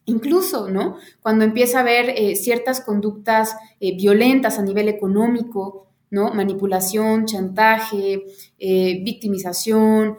Incluso, 0.06 0.70
¿no? 0.70 0.98
Cuando 1.22 1.46
empieza 1.46 1.78
a 1.78 1.82
haber 1.82 2.10
eh, 2.10 2.36
ciertas 2.36 2.82
conductas 2.82 3.56
eh, 3.80 3.96
violentas 3.96 4.60
a 4.60 4.62
nivel 4.62 4.90
económico, 4.90 5.88
¿no? 6.14 6.32
Manipulación, 6.32 7.26
chantaje, 7.26 8.24
eh, 8.60 9.02
victimización, 9.04 10.18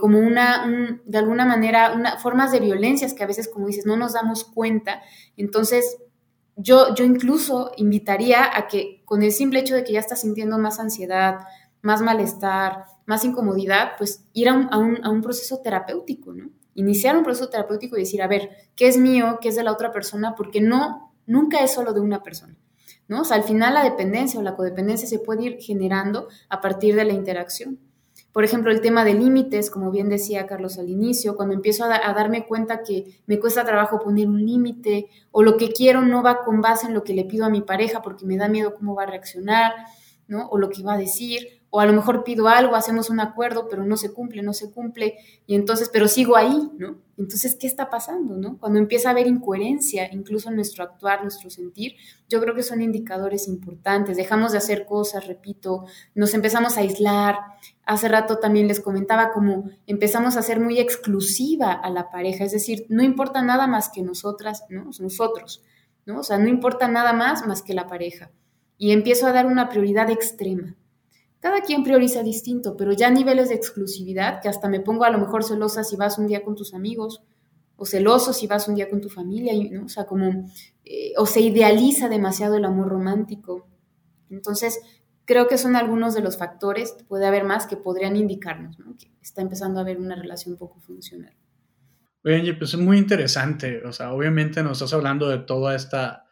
como 0.00 0.18
una, 0.18 0.98
de 1.04 1.18
alguna 1.18 1.44
manera, 1.44 1.92
una, 1.94 2.18
formas 2.18 2.50
de 2.50 2.58
violencias 2.60 3.14
que 3.14 3.22
a 3.22 3.26
veces, 3.26 3.48
como 3.48 3.68
dices, 3.68 3.86
no 3.86 3.96
nos 3.96 4.14
damos 4.14 4.42
cuenta. 4.42 5.02
Entonces, 5.36 5.98
yo, 6.56 6.92
yo 6.96 7.04
incluso 7.04 7.70
invitaría 7.76 8.44
a 8.56 8.66
que 8.66 9.02
con 9.04 9.22
el 9.22 9.30
simple 9.30 9.60
hecho 9.60 9.76
de 9.76 9.84
que 9.84 9.92
ya 9.92 10.00
estás 10.00 10.22
sintiendo 10.22 10.58
más 10.58 10.80
ansiedad, 10.80 11.40
más 11.80 12.02
malestar, 12.02 12.86
más 13.06 13.24
incomodidad, 13.24 13.92
pues 13.98 14.24
ir 14.32 14.48
a 14.48 14.54
un, 14.54 15.22
proceso 15.22 15.60
terapéutico, 15.62 16.32
¿no? 16.32 16.50
Iniciar 16.74 17.16
un 17.16 17.22
proceso 17.22 17.48
terapéutico 17.50 17.96
y 17.96 18.00
decir, 18.00 18.20
a 18.20 18.26
ver, 18.26 18.50
¿qué 18.74 18.88
es 18.88 18.98
mío? 18.98 19.38
¿Qué 19.40 19.50
es 19.50 19.54
de 19.54 19.62
la 19.62 19.70
otra 19.70 19.92
persona? 19.92 20.34
Porque 20.34 20.60
no, 20.60 21.14
nunca 21.24 21.62
es 21.62 21.72
solo 21.72 21.92
de 21.92 22.00
una 22.00 22.24
persona, 22.24 22.56
¿no? 23.08 23.22
Al 23.30 23.42
final 23.42 23.74
la 23.74 23.84
dependencia 23.84 24.40
o 24.40 24.42
la 24.42 24.56
codependencia 24.56 25.08
se 25.08 25.18
puede 25.18 25.44
ir 25.44 25.58
generando 25.60 26.28
a 26.48 26.60
partir 26.60 26.94
de 26.94 27.04
la 27.04 27.12
interacción. 27.12 27.78
Por 28.32 28.44
ejemplo, 28.44 28.70
el 28.70 28.82
tema 28.82 29.02
de 29.04 29.14
límites, 29.14 29.70
como 29.70 29.90
bien 29.90 30.10
decía 30.10 30.46
Carlos 30.46 30.78
al 30.78 30.90
inicio, 30.90 31.36
cuando 31.36 31.54
empiezo 31.54 31.84
a, 31.84 32.12
darme 32.12 32.46
cuenta 32.46 32.82
que 32.82 33.18
me 33.26 33.40
cuesta 33.40 33.64
trabajo 33.64 33.98
poner 33.98 34.28
un 34.28 34.44
límite 34.44 35.08
o 35.30 35.42
lo 35.42 35.56
que 35.56 35.72
quiero 35.72 36.02
no 36.02 36.22
va 36.22 36.44
con 36.44 36.60
base 36.60 36.86
en 36.86 36.92
lo 36.92 37.02
que 37.02 37.14
le 37.14 37.24
pido 37.24 37.46
a 37.46 37.48
mi 37.48 37.62
pareja 37.62 38.02
porque 38.02 38.26
me 38.26 38.36
da 38.36 38.48
miedo 38.48 38.74
cómo 38.74 38.94
va 38.94 39.04
a 39.04 39.06
reaccionar, 39.06 39.72
¿no? 40.28 40.48
O 40.48 40.58
lo 40.58 40.68
que 40.68 40.82
va 40.82 40.94
a 40.94 40.98
decir, 40.98 41.55
o 41.70 41.80
a 41.80 41.86
lo 41.86 41.92
mejor 41.92 42.24
pido 42.24 42.48
algo, 42.48 42.74
hacemos 42.74 43.10
un 43.10 43.20
acuerdo, 43.20 43.68
pero 43.68 43.84
no 43.84 43.96
se 43.96 44.12
cumple, 44.12 44.42
no 44.42 44.52
se 44.52 44.70
cumple, 44.70 45.18
y 45.46 45.54
entonces, 45.54 45.90
pero 45.92 46.08
sigo 46.08 46.36
ahí, 46.36 46.70
¿no? 46.78 46.98
Entonces, 47.18 47.54
¿qué 47.54 47.66
está 47.66 47.90
pasando, 47.90 48.36
no? 48.36 48.58
Cuando 48.58 48.78
empieza 48.78 49.08
a 49.08 49.12
haber 49.12 49.26
incoherencia, 49.26 50.12
incluso 50.12 50.48
en 50.48 50.56
nuestro 50.56 50.84
actuar, 50.84 51.22
nuestro 51.22 51.50
sentir, 51.50 51.96
yo 52.28 52.40
creo 52.40 52.54
que 52.54 52.62
son 52.62 52.82
indicadores 52.82 53.48
importantes. 53.48 54.16
Dejamos 54.16 54.52
de 54.52 54.58
hacer 54.58 54.84
cosas, 54.86 55.26
repito, 55.26 55.86
nos 56.14 56.34
empezamos 56.34 56.76
a 56.76 56.80
aislar. 56.80 57.38
Hace 57.84 58.08
rato 58.08 58.38
también 58.38 58.68
les 58.68 58.80
comentaba 58.80 59.32
como 59.32 59.70
empezamos 59.86 60.36
a 60.36 60.42
ser 60.42 60.60
muy 60.60 60.78
exclusiva 60.78 61.72
a 61.72 61.90
la 61.90 62.10
pareja, 62.10 62.44
es 62.44 62.52
decir, 62.52 62.86
no 62.88 63.02
importa 63.02 63.42
nada 63.42 63.66
más 63.66 63.88
que 63.88 64.02
nosotras, 64.02 64.64
¿no? 64.68 64.90
Nosotros, 65.00 65.62
¿no? 66.04 66.20
O 66.20 66.22
sea, 66.22 66.38
no 66.38 66.48
importa 66.48 66.86
nada 66.86 67.12
más 67.12 67.46
más 67.46 67.62
que 67.62 67.74
la 67.74 67.86
pareja. 67.86 68.30
Y 68.78 68.92
empiezo 68.92 69.26
a 69.26 69.32
dar 69.32 69.46
una 69.46 69.70
prioridad 69.70 70.10
extrema 70.10 70.76
cada 71.46 71.60
quien 71.60 71.84
prioriza 71.84 72.24
distinto, 72.24 72.76
pero 72.76 72.92
ya 72.92 73.08
niveles 73.08 73.50
de 73.50 73.54
exclusividad, 73.54 74.42
que 74.42 74.48
hasta 74.48 74.68
me 74.68 74.80
pongo 74.80 75.04
a 75.04 75.10
lo 75.10 75.18
mejor 75.18 75.44
celosa 75.44 75.84
si 75.84 75.94
vas 75.94 76.18
un 76.18 76.26
día 76.26 76.42
con 76.42 76.56
tus 76.56 76.74
amigos, 76.74 77.22
o 77.76 77.86
celoso 77.86 78.32
si 78.32 78.48
vas 78.48 78.66
un 78.66 78.74
día 78.74 78.90
con 78.90 79.00
tu 79.00 79.08
familia, 79.08 79.52
¿no? 79.70 79.84
o 79.84 79.88
sea, 79.88 80.06
como, 80.06 80.50
eh, 80.84 81.12
o 81.16 81.24
se 81.24 81.42
idealiza 81.42 82.08
demasiado 82.08 82.56
el 82.56 82.64
amor 82.64 82.88
romántico. 82.88 83.68
Entonces, 84.28 84.80
creo 85.24 85.46
que 85.46 85.56
son 85.56 85.76
algunos 85.76 86.16
de 86.16 86.20
los 86.20 86.36
factores, 86.36 86.96
puede 87.06 87.26
haber 87.26 87.44
más, 87.44 87.68
que 87.68 87.76
podrían 87.76 88.16
indicarnos 88.16 88.76
¿no? 88.80 88.96
que 88.96 89.12
está 89.22 89.40
empezando 89.40 89.78
a 89.78 89.82
haber 89.82 90.00
una 90.00 90.16
relación 90.16 90.56
poco 90.56 90.80
funcional. 90.80 91.32
Oye, 92.24 92.54
pues 92.54 92.74
es 92.74 92.80
muy 92.80 92.98
interesante, 92.98 93.84
o 93.84 93.92
sea, 93.92 94.12
obviamente 94.12 94.64
nos 94.64 94.78
estás 94.78 94.94
hablando 94.94 95.28
de 95.28 95.38
toda 95.38 95.76
esta, 95.76 96.26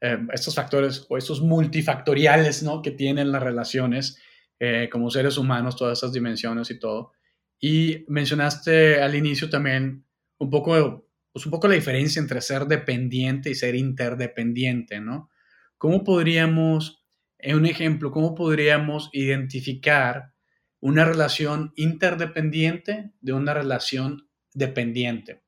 eh, 0.00 0.26
estos 0.32 0.54
factores 0.54 1.04
o 1.10 1.18
estos 1.18 1.42
multifactoriales, 1.42 2.62
¿no? 2.62 2.80
Que 2.80 2.92
tienen 2.92 3.30
las 3.30 3.42
relaciones 3.42 4.16
eh, 4.58 4.88
como 4.90 5.10
seres 5.10 5.36
humanos, 5.38 5.76
todas 5.76 5.98
esas 5.98 6.12
dimensiones 6.12 6.70
y 6.70 6.78
todo. 6.78 7.12
Y 7.60 8.04
mencionaste 8.08 9.00
al 9.02 9.14
inicio 9.14 9.48
también 9.48 10.04
un 10.38 10.50
poco, 10.50 11.08
pues 11.32 11.46
un 11.46 11.52
poco 11.52 11.68
la 11.68 11.74
diferencia 11.74 12.20
entre 12.20 12.40
ser 12.40 12.66
dependiente 12.66 13.50
y 13.50 13.54
ser 13.54 13.74
interdependiente, 13.74 15.00
¿no? 15.00 15.30
¿Cómo 15.78 16.04
podríamos, 16.04 17.04
en 17.38 17.56
un 17.56 17.66
ejemplo, 17.66 18.10
cómo 18.10 18.34
podríamos 18.34 19.10
identificar 19.12 20.32
una 20.80 21.04
relación 21.04 21.72
interdependiente 21.76 23.12
de 23.20 23.32
una 23.32 23.54
relación 23.54 24.28
dependiente? 24.52 25.43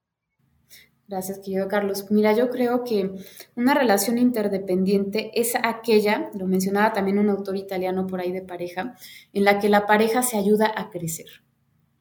Gracias, 1.08 1.38
querido 1.38 1.68
Carlos. 1.68 2.06
Mira, 2.10 2.32
yo 2.32 2.50
creo 2.50 2.82
que 2.82 3.12
una 3.54 3.74
relación 3.74 4.18
interdependiente 4.18 5.30
es 5.40 5.54
aquella, 5.62 6.30
lo 6.34 6.46
mencionaba 6.48 6.92
también 6.92 7.20
un 7.20 7.30
autor 7.30 7.56
italiano 7.56 8.08
por 8.08 8.20
ahí 8.20 8.32
de 8.32 8.42
pareja, 8.42 8.96
en 9.32 9.44
la 9.44 9.60
que 9.60 9.68
la 9.68 9.86
pareja 9.86 10.22
se 10.22 10.36
ayuda 10.36 10.72
a 10.74 10.90
crecer. 10.90 11.26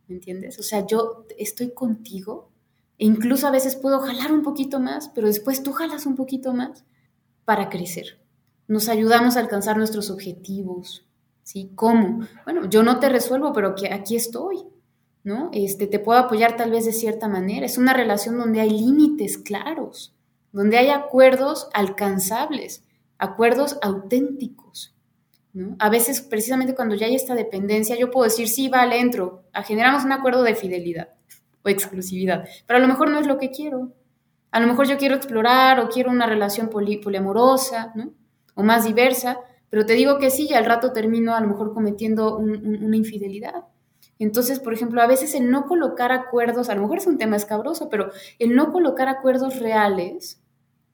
¿Me 0.07 0.15
entiendes? 0.15 0.57
O 0.57 0.63
sea, 0.63 0.87
yo 0.87 1.27
estoy 1.37 1.71
contigo 1.71 2.49
e 2.97 3.05
incluso 3.05 3.47
a 3.47 3.51
veces 3.51 3.75
puedo 3.75 3.99
jalar 3.99 4.31
un 4.31 4.41
poquito 4.41 4.79
más, 4.79 5.09
pero 5.13 5.27
después 5.27 5.61
tú 5.61 5.71
jalas 5.71 6.07
un 6.07 6.15
poquito 6.15 6.53
más 6.53 6.83
para 7.43 7.69
crecer. 7.69 8.19
Nos 8.67 8.89
ayudamos 8.89 9.37
a 9.37 9.41
alcanzar 9.41 9.77
nuestros 9.77 10.09
objetivos. 10.09 11.05
¿Sí? 11.43 11.71
¿Cómo? 11.75 12.27
Bueno, 12.43 12.67
yo 12.67 12.81
no 12.81 12.99
te 12.99 13.07
resuelvo, 13.07 13.53
pero 13.53 13.75
aquí 13.91 14.15
estoy. 14.15 14.63
¿No? 15.25 15.49
Este, 15.53 15.87
te 15.87 15.99
puedo 15.99 16.19
apoyar 16.19 16.55
tal 16.55 16.69
vez 16.69 16.85
de 16.85 16.93
cierta 16.93 17.27
manera. 17.27 17.65
Es 17.65 17.79
una 17.79 17.93
relación 17.93 18.37
donde 18.37 18.61
hay 18.61 18.69
límites 18.69 19.39
claros, 19.39 20.15
donde 20.51 20.77
hay 20.77 20.89
acuerdos 20.89 21.67
alcanzables, 21.73 22.85
acuerdos 23.17 23.79
auténticos. 23.81 24.95
¿no? 25.51 25.75
A 25.79 25.89
veces, 25.89 26.21
precisamente 26.21 26.75
cuando 26.75 26.93
ya 26.93 27.07
hay 27.07 27.15
esta 27.15 27.33
dependencia, 27.33 27.97
yo 27.97 28.11
puedo 28.11 28.25
decir, 28.25 28.47
sí, 28.47 28.69
vale, 28.69 28.99
entro, 28.99 29.43
generamos 29.65 30.05
un 30.05 30.11
acuerdo 30.11 30.43
de 30.43 30.53
fidelidad 30.53 31.09
o 31.63 31.69
exclusividad, 31.69 32.47
pero 32.67 32.77
a 32.77 32.81
lo 32.81 32.87
mejor 32.87 33.09
no 33.09 33.19
es 33.19 33.25
lo 33.25 33.39
que 33.39 33.49
quiero. 33.49 33.93
A 34.51 34.59
lo 34.59 34.67
mejor 34.67 34.87
yo 34.87 34.97
quiero 34.97 35.15
explorar 35.15 35.79
o 35.79 35.89
quiero 35.89 36.11
una 36.11 36.27
relación 36.27 36.69
poliamorosa, 36.69 37.91
¿no? 37.95 38.13
O 38.53 38.61
más 38.61 38.85
diversa, 38.85 39.39
pero 39.71 39.87
te 39.87 39.93
digo 39.93 40.19
que 40.19 40.29
sí 40.29 40.47
y 40.49 40.53
al 40.53 40.65
rato 40.65 40.93
termino 40.93 41.35
a 41.35 41.41
lo 41.41 41.47
mejor 41.47 41.73
cometiendo 41.73 42.37
una 42.37 42.95
infidelidad. 42.95 43.65
Entonces, 44.19 44.59
por 44.59 44.73
ejemplo, 44.73 45.01
a 45.01 45.07
veces 45.07 45.35
el 45.35 45.49
no 45.49 45.65
colocar 45.65 46.11
acuerdos, 46.11 46.69
a 46.69 46.75
lo 46.75 46.81
mejor 46.81 46.99
es 46.99 47.07
un 47.07 47.17
tema 47.17 47.35
escabroso, 47.35 47.89
pero 47.89 48.11
el 48.39 48.55
no 48.55 48.71
colocar 48.71 49.09
acuerdos 49.09 49.59
reales, 49.59 50.41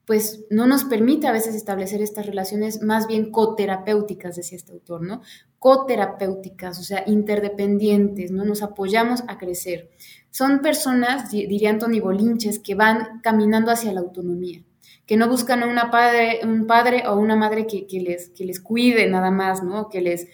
pues 0.05 0.45
no 0.49 0.65
nos 0.65 0.83
permite 0.83 1.27
a 1.27 1.31
veces 1.31 1.53
establecer 1.53 2.01
estas 2.01 2.25
relaciones 2.25 2.81
más 2.81 3.07
bien 3.07 3.31
coterapéuticas, 3.31 4.35
decía 4.35 4.57
este 4.57 4.73
autor, 4.73 5.03
¿no? 5.03 5.21
Coterapéuticas, 5.59 6.79
o 6.79 6.83
sea, 6.83 7.03
interdependientes, 7.05 8.31
¿no? 8.31 8.43
Nos 8.43 8.63
apoyamos 8.63 9.23
a 9.27 9.37
crecer. 9.37 9.91
Son 10.31 10.59
personas, 10.59 11.29
diría 11.29 11.69
Anthony 11.69 12.01
Bolinches, 12.01 12.59
que 12.59 12.73
van 12.73 13.21
caminando 13.21 13.71
hacia 13.71 13.93
la 13.93 14.01
autonomía 14.01 14.63
que 15.11 15.17
no 15.17 15.27
buscan 15.27 15.61
a 15.61 15.67
una 15.67 15.91
padre, 15.91 16.39
un 16.43 16.67
padre 16.67 17.03
o 17.05 17.17
una 17.17 17.35
madre 17.35 17.67
que, 17.67 17.85
les, 17.99 18.29
que 18.29 18.45
les 18.45 18.61
cuide 18.61 19.07
nada 19.07 19.29
más, 19.29 19.61
¿no? 19.61 19.89
Que 19.89 19.99
les, 19.99 20.27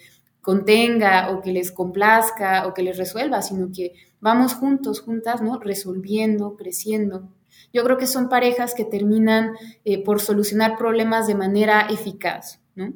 contenga 0.48 1.32
o 1.32 1.42
que 1.42 1.52
les 1.52 1.74
complazca 1.74 2.68
o 2.68 2.74
que 2.74 2.82
les 2.82 2.98
resuelva, 2.98 3.42
sino 3.42 3.70
que 3.76 3.92
vamos 4.22 4.54
juntos, 4.54 5.02
juntas, 5.02 5.42
¿no? 5.42 5.60
Resolviendo, 5.60 6.56
creciendo. 6.56 7.28
Yo 7.74 7.84
creo 7.84 7.98
que 7.98 8.08
son 8.08 8.30
parejas 8.30 8.74
que 8.74 8.86
terminan 8.86 9.58
eh, 9.84 10.02
por 10.02 10.22
solucionar 10.22 10.78
problemas 10.78 11.28
de 11.28 11.36
manera 11.36 11.82
eficaz, 11.90 12.62
¿no? 12.76 12.94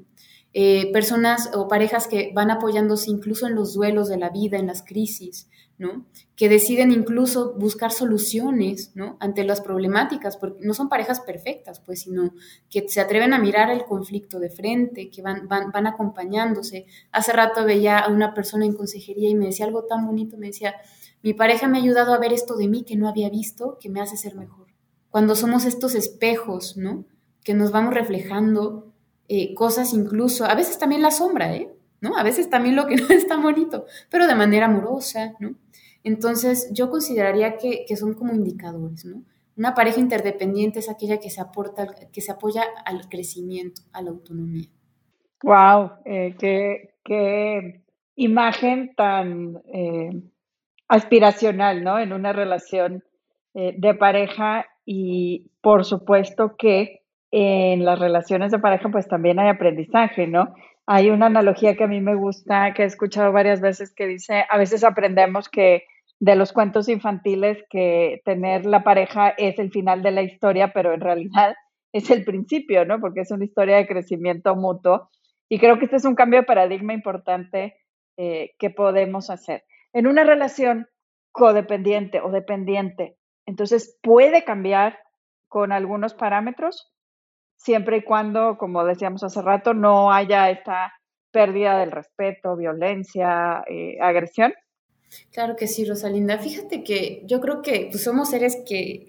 Eh, 0.53 0.93
personas 0.93 1.49
o 1.53 1.67
parejas 1.67 2.07
que 2.07 2.31
van 2.33 2.51
apoyándose 2.51 3.11
incluso 3.11 3.47
en 3.47 3.55
los 3.55 3.73
duelos 3.73 4.07
de 4.07 4.15
la 4.15 4.29
vida, 4.29 4.57
en 4.57 4.67
las 4.67 4.81
crisis, 4.81 5.49
¿no? 5.81 6.05
Que 6.35 6.47
deciden 6.47 6.91
incluso 6.91 7.55
buscar 7.55 7.91
soluciones, 7.91 8.91
¿no? 8.93 9.17
Ante 9.19 9.43
las 9.43 9.61
problemáticas, 9.61 10.37
porque 10.37 10.63
no 10.63 10.75
son 10.75 10.89
parejas 10.89 11.21
perfectas, 11.21 11.79
pues, 11.79 12.01
sino 12.01 12.35
que 12.69 12.87
se 12.87 13.01
atreven 13.01 13.33
a 13.33 13.39
mirar 13.39 13.71
el 13.71 13.83
conflicto 13.85 14.39
de 14.39 14.51
frente, 14.51 15.09
que 15.09 15.23
van, 15.23 15.47
van, 15.47 15.71
van 15.71 15.87
acompañándose. 15.87 16.85
Hace 17.11 17.33
rato 17.33 17.65
veía 17.65 17.97
a 17.97 18.11
una 18.11 18.35
persona 18.35 18.63
en 18.63 18.73
consejería 18.73 19.27
y 19.27 19.33
me 19.33 19.47
decía 19.47 19.65
algo 19.65 19.85
tan 19.85 20.05
bonito, 20.05 20.37
me 20.37 20.47
decía, 20.47 20.75
mi 21.23 21.33
pareja 21.33 21.67
me 21.67 21.79
ha 21.79 21.81
ayudado 21.81 22.13
a 22.13 22.19
ver 22.19 22.31
esto 22.31 22.55
de 22.55 22.67
mí 22.67 22.83
que 22.83 22.95
no 22.95 23.09
había 23.09 23.31
visto, 23.31 23.79
que 23.81 23.89
me 23.89 24.01
hace 24.01 24.17
ser 24.17 24.35
mejor. 24.35 24.67
Cuando 25.09 25.35
somos 25.35 25.65
estos 25.65 25.95
espejos, 25.95 26.77
¿no? 26.77 27.05
Que 27.43 27.55
nos 27.55 27.71
vamos 27.71 27.95
reflejando 27.95 28.93
eh, 29.27 29.55
cosas 29.55 29.93
incluso, 29.93 30.45
a 30.45 30.53
veces 30.53 30.77
también 30.77 31.01
la 31.01 31.09
sombra, 31.09 31.55
¿eh? 31.55 31.73
¿no? 32.01 32.17
A 32.17 32.23
veces 32.23 32.49
también 32.49 32.75
lo 32.75 32.87
que 32.87 32.95
no 32.97 33.07
es 33.09 33.27
tan 33.27 33.41
bonito, 33.41 33.85
pero 34.11 34.27
de 34.27 34.35
manera 34.35 34.65
amorosa, 34.65 35.33
¿no? 35.39 35.55
Entonces, 36.03 36.71
yo 36.73 36.89
consideraría 36.89 37.57
que, 37.57 37.85
son 37.95 38.13
como 38.13 38.33
indicadores, 38.33 39.05
¿no? 39.05 39.23
Una 39.57 39.75
pareja 39.75 39.99
interdependiente 39.99 40.79
es 40.79 40.89
aquella 40.89 41.19
que 41.19 41.29
se 41.29 41.41
aporta, 41.41 41.87
que 42.11 42.21
se 42.21 42.31
apoya 42.31 42.63
al 42.85 43.09
crecimiento, 43.09 43.81
a 43.93 44.01
la 44.01 44.09
autonomía. 44.11 44.67
Wow, 45.43 45.91
eh, 46.05 46.35
qué, 47.03 47.81
imagen 48.15 48.93
tan 48.95 49.61
aspiracional, 50.87 51.83
¿no? 51.83 51.99
En 51.99 52.13
una 52.13 52.33
relación 52.33 53.03
de 53.53 53.93
pareja 53.95 54.65
y 54.85 55.51
por 55.61 55.85
supuesto 55.85 56.55
que 56.57 57.01
en 57.31 57.85
las 57.85 57.97
relaciones 57.97 58.51
de 58.51 58.59
pareja 58.59 58.89
pues 58.89 59.07
también 59.07 59.39
hay 59.39 59.49
aprendizaje, 59.49 60.27
¿no? 60.27 60.53
Hay 60.93 61.09
una 61.09 61.27
analogía 61.27 61.77
que 61.77 61.85
a 61.85 61.87
mí 61.87 62.01
me 62.01 62.15
gusta, 62.15 62.73
que 62.73 62.83
he 62.83 62.85
escuchado 62.85 63.31
varias 63.31 63.61
veces, 63.61 63.93
que 63.95 64.07
dice, 64.07 64.43
a 64.49 64.57
veces 64.57 64.83
aprendemos 64.83 65.47
que 65.47 65.85
de 66.19 66.35
los 66.35 66.51
cuentos 66.51 66.89
infantiles 66.89 67.63
que 67.69 68.21
tener 68.25 68.65
la 68.65 68.83
pareja 68.83 69.29
es 69.29 69.57
el 69.57 69.71
final 69.71 70.03
de 70.03 70.11
la 70.11 70.21
historia, 70.21 70.73
pero 70.73 70.93
en 70.93 70.99
realidad 70.99 71.55
es 71.93 72.09
el 72.09 72.25
principio, 72.25 72.83
¿no? 72.83 72.99
Porque 72.99 73.21
es 73.21 73.31
una 73.31 73.45
historia 73.45 73.77
de 73.77 73.87
crecimiento 73.87 74.53
mutuo. 74.57 75.09
Y 75.47 75.59
creo 75.59 75.79
que 75.79 75.85
este 75.85 75.95
es 75.95 76.03
un 76.03 76.15
cambio 76.15 76.41
de 76.41 76.45
paradigma 76.45 76.93
importante 76.93 77.77
eh, 78.17 78.51
que 78.59 78.69
podemos 78.69 79.29
hacer. 79.29 79.63
En 79.93 80.07
una 80.07 80.25
relación 80.25 80.87
codependiente 81.31 82.19
o 82.19 82.31
dependiente, 82.31 83.15
entonces 83.45 83.97
puede 84.03 84.43
cambiar 84.43 84.99
con 85.47 85.71
algunos 85.71 86.13
parámetros, 86.15 86.90
siempre 87.63 87.97
y 87.97 88.03
cuando, 88.03 88.57
como 88.57 88.83
decíamos 88.83 89.23
hace 89.23 89.41
rato, 89.41 89.73
no 89.73 90.11
haya 90.11 90.49
esta 90.49 90.93
pérdida 91.31 91.79
del 91.79 91.91
respeto, 91.91 92.55
violencia, 92.55 93.63
eh, 93.69 93.97
agresión? 94.01 94.53
Claro 95.31 95.55
que 95.55 95.67
sí, 95.67 95.85
Rosalinda. 95.85 96.37
Fíjate 96.37 96.83
que 96.83 97.23
yo 97.25 97.39
creo 97.39 97.61
que 97.61 97.87
pues, 97.91 98.03
somos 98.03 98.29
seres 98.29 98.57
que 98.67 99.07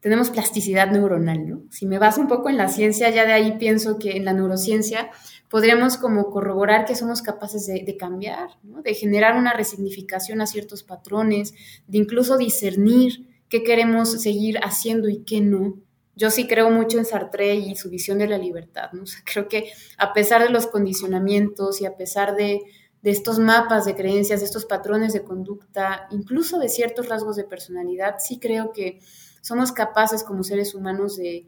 tenemos 0.00 0.30
plasticidad 0.30 0.90
neuronal, 0.90 1.48
¿no? 1.48 1.62
Si 1.70 1.86
me 1.86 1.98
vas 1.98 2.18
un 2.18 2.28
poco 2.28 2.50
en 2.50 2.58
la 2.58 2.68
ciencia, 2.68 3.08
ya 3.08 3.24
de 3.24 3.32
ahí 3.32 3.56
pienso 3.58 3.98
que 3.98 4.16
en 4.16 4.26
la 4.26 4.34
neurociencia 4.34 5.10
podríamos 5.48 5.96
como 5.96 6.30
corroborar 6.30 6.84
que 6.84 6.94
somos 6.94 7.22
capaces 7.22 7.66
de, 7.66 7.96
cambiar, 7.96 8.50
de 8.62 8.94
generar 8.94 9.36
una 9.36 9.54
resignificación 9.54 10.42
a 10.42 10.46
ciertos 10.46 10.82
patrones, 10.82 11.54
de 11.86 11.98
incluso 11.98 12.36
discernir 12.36 13.34
qué 13.48 13.62
queremos 13.62 14.20
seguir 14.20 14.58
haciendo 14.58 15.08
y 15.08 15.24
qué 15.24 15.40
no. 15.40 15.76
Yo 16.16 16.30
sí 16.30 16.46
creo 16.46 16.70
mucho 16.70 16.98
en 16.98 17.04
Sartre 17.04 17.54
y 17.54 17.74
su 17.76 17.90
visión 17.90 18.18
de 18.18 18.28
la 18.28 18.38
libertad, 18.38 18.90
¿no? 18.92 19.02
O 19.02 19.06
sea, 19.06 19.20
creo 19.24 19.48
que 19.48 19.70
a 19.98 20.12
pesar 20.12 20.42
de 20.42 20.50
los 20.50 20.66
condicionamientos 20.66 21.80
y 21.80 21.86
a 21.86 21.96
pesar 21.96 22.36
de, 22.36 22.60
estos 23.02 23.38
mapas 23.38 23.84
de 23.84 23.94
creencias, 23.94 24.40
de 24.40 24.46
estos 24.46 24.64
patrones 24.64 25.12
de 25.12 25.24
conducta, 25.24 26.06
incluso 26.10 26.58
de 26.58 26.70
ciertos 26.70 27.06
rasgos 27.10 27.36
de 27.36 27.44
personalidad, 27.44 28.14
sí 28.18 28.38
creo 28.38 28.72
que 28.72 29.00
somos 29.42 29.72
capaces 29.72 30.24
como 30.24 30.42
seres 30.42 30.74
humanos 30.74 31.18
de, 31.18 31.46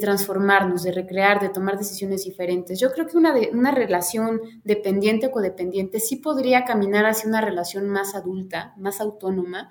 transformarnos, 0.00 0.82
de 0.82 0.90
recrear, 0.90 1.40
de 1.40 1.48
tomar 1.48 1.78
decisiones 1.78 2.24
diferentes. 2.24 2.80
Yo 2.80 2.90
creo 2.90 3.06
que 3.06 3.16
una, 3.16 3.32
una 3.52 3.70
relación 3.70 4.40
dependiente 4.64 5.26
o 5.26 5.30
codependiente 5.30 6.00
sí 6.00 6.16
podría 6.16 6.64
caminar 6.64 7.06
hacia 7.06 7.28
una 7.28 7.40
relación 7.40 7.88
más 7.88 8.16
adulta, 8.16 8.74
más 8.76 9.00
autónoma, 9.00 9.70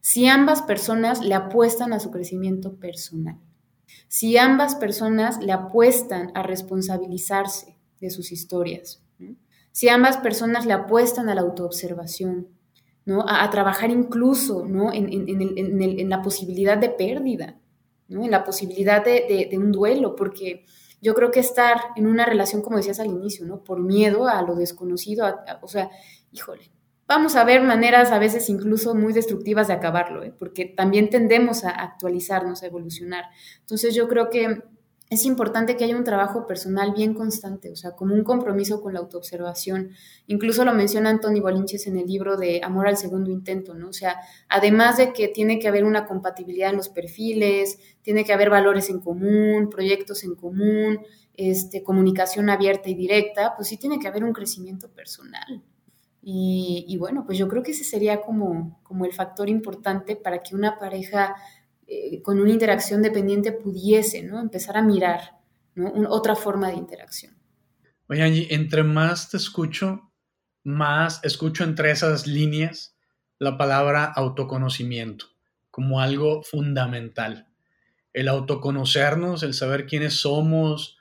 si 0.00 0.28
ambas 0.28 0.62
personas 0.62 1.20
le 1.20 1.34
apuestan 1.34 1.92
a 1.92 1.98
su 1.98 2.12
crecimiento 2.12 2.76
personal. 2.76 3.40
Si 4.08 4.36
ambas 4.36 4.74
personas 4.74 5.38
le 5.42 5.52
apuestan 5.52 6.32
a 6.34 6.42
responsabilizarse 6.42 7.78
de 8.00 8.10
sus 8.10 8.32
historias. 8.32 9.02
Si 9.72 9.88
ambas 9.88 10.16
personas 10.16 10.66
le 10.66 10.72
apuestan 10.72 11.28
a 11.28 11.34
la 11.34 11.42
autoobservación, 11.42 12.48
¿no? 13.04 13.24
a, 13.28 13.48
trabajar 13.50 13.90
incluso 13.90 14.66
¿no? 14.66 14.92
en, 14.92 15.08
en 15.10 16.08
la 16.08 16.22
posibilidad 16.22 16.76
de 16.76 16.90
pérdida 16.90 17.60
en 18.10 18.30
la 18.30 18.44
posibilidad 18.44 19.04
de, 19.04 19.50
un 19.54 19.72
duelo, 19.72 20.16
porque 20.16 20.64
yo 21.00 21.14
creo 21.14 21.30
que 21.30 21.40
estar 21.40 21.78
en 21.96 22.06
una 22.06 22.26
relación, 22.26 22.62
como 22.62 22.76
decías 22.76 23.00
al 23.00 23.06
inicio, 23.06 23.46
¿no? 23.46 23.62
por 23.62 23.80
miedo 23.80 24.26
a 24.28 24.42
lo 24.42 24.54
desconocido, 24.54 25.26
o 25.62 25.68
sea, 25.68 25.90
híjole, 26.32 26.70
vamos 27.10 27.34
a 27.34 27.42
ver 27.42 27.60
maneras 27.60 28.12
a 28.12 28.20
veces 28.20 28.48
incluso 28.48 28.94
muy 28.94 29.12
destructivas 29.12 29.66
de 29.66 29.74
acabarlo, 29.74 30.22
¿eh? 30.22 30.32
porque 30.38 30.64
también 30.64 31.10
tendemos 31.10 31.64
a 31.64 31.70
actualizarnos, 31.70 32.62
a 32.62 32.66
evolucionar. 32.66 33.24
Entonces 33.58 33.96
yo 33.96 34.06
creo 34.06 34.30
que 34.30 34.62
es 35.10 35.24
importante 35.24 35.76
que 35.76 35.82
haya 35.82 35.96
un 35.96 36.04
trabajo 36.04 36.46
personal 36.46 36.92
bien 36.92 37.14
constante, 37.14 37.72
o 37.72 37.74
sea, 37.74 37.96
como 37.96 38.14
un 38.14 38.22
compromiso 38.22 38.80
con 38.80 38.94
la 38.94 39.00
autoobservación. 39.00 39.90
Incluso 40.28 40.64
lo 40.64 40.72
menciona 40.72 41.10
Anthony 41.10 41.40
Bolinches 41.40 41.88
en 41.88 41.98
el 41.98 42.06
libro 42.06 42.36
de 42.36 42.60
Amor 42.62 42.86
al 42.86 42.96
Segundo 42.96 43.28
Intento, 43.28 43.74
¿no? 43.74 43.88
O 43.88 43.92
sea, 43.92 44.14
además 44.48 44.98
de 44.98 45.12
que 45.12 45.26
tiene 45.26 45.58
que 45.58 45.66
haber 45.66 45.82
una 45.82 46.06
compatibilidad 46.06 46.70
en 46.70 46.76
los 46.76 46.90
perfiles, 46.90 47.80
tiene 48.02 48.24
que 48.24 48.32
haber 48.32 48.50
valores 48.50 48.88
en 48.88 49.00
común, 49.00 49.68
proyectos 49.68 50.22
en 50.22 50.36
común, 50.36 51.00
este, 51.34 51.82
comunicación 51.82 52.48
abierta 52.48 52.88
y 52.88 52.94
directa, 52.94 53.54
pues 53.56 53.66
sí 53.66 53.78
tiene 53.78 53.98
que 53.98 54.06
haber 54.06 54.22
un 54.22 54.32
crecimiento 54.32 54.88
personal. 54.92 55.60
Y, 56.22 56.96
bueno, 56.98 57.24
pues 57.24 57.38
yo 57.38 57.48
creo 57.48 57.62
que 57.62 57.70
ese 57.70 57.82
sería 57.82 58.20
como, 58.20 58.80
como 58.82 59.06
el 59.06 59.12
factor 59.12 59.48
importante 59.48 60.16
para 60.16 60.42
que 60.42 60.54
una 60.54 60.78
pareja 60.78 61.34
eh, 61.86 62.20
con 62.22 62.38
una 62.38 62.50
interacción 62.50 63.00
dependiente 63.00 63.52
pudiese 63.52 64.22
¿no? 64.22 64.38
empezar 64.38 64.76
a 64.76 64.82
mirar 64.82 65.38
otra 66.08 66.36
forma 66.36 66.68
de 66.68 66.74
interacción. 66.74 67.34
Oye, 68.08 68.22
Angie, 68.22 68.54
entre 68.54 68.82
más 68.82 69.30
te 69.30 69.38
escucho, 69.38 70.12
más 70.62 71.24
escucho 71.24 71.64
entre 71.64 71.90
esas 71.90 72.26
líneas 72.26 72.96
la 73.38 73.56
palabra 73.56 74.04
autoconocimiento 74.04 75.26
como 75.70 76.00
algo 76.00 76.42
fundamental. 76.42 77.46
El 78.12 78.28
autoconocernos, 78.28 79.42
el 79.42 79.54
saber 79.54 79.86
quiénes 79.86 80.14
somos, 80.14 80.98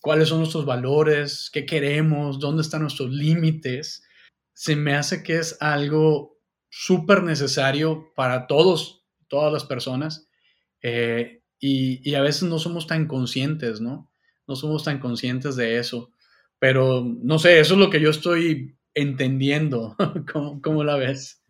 cuáles 0.00 0.28
son 0.28 0.38
nuestros 0.38 0.64
valores, 0.64 1.50
qué 1.52 1.66
queremos, 1.66 2.38
dónde 2.38 2.62
están 2.62 2.82
nuestros 2.82 3.10
límites, 3.10 4.04
se 4.54 4.76
me 4.76 4.94
hace 4.94 5.22
que 5.22 5.38
es 5.38 5.56
algo 5.60 6.38
súper 6.68 7.22
necesario 7.22 8.12
para 8.14 8.46
todos, 8.46 9.04
todas 9.28 9.52
las 9.52 9.64
personas, 9.64 10.28
eh, 10.82 11.42
y, 11.58 12.14
a 12.14 12.20
veces 12.22 12.42
no 12.42 12.58
somos 12.58 12.88
tan 12.88 13.06
conscientes, 13.06 13.80
¿no? 13.80 14.10
No 14.48 14.56
somos 14.56 14.82
tan 14.82 14.98
conscientes 14.98 15.54
de 15.54 15.78
eso. 15.78 16.10
Pero 16.58 17.04
no 17.04 17.38
sé, 17.38 17.60
eso 17.60 17.74
es 17.74 17.80
lo 17.80 17.88
que 17.88 18.00
yo 18.00 18.10
estoy 18.10 18.76
entendiendo. 18.94 19.94
¿Cómo, 20.32 20.60
cómo 20.60 20.82
la 20.82 20.96
ves? 20.96 21.40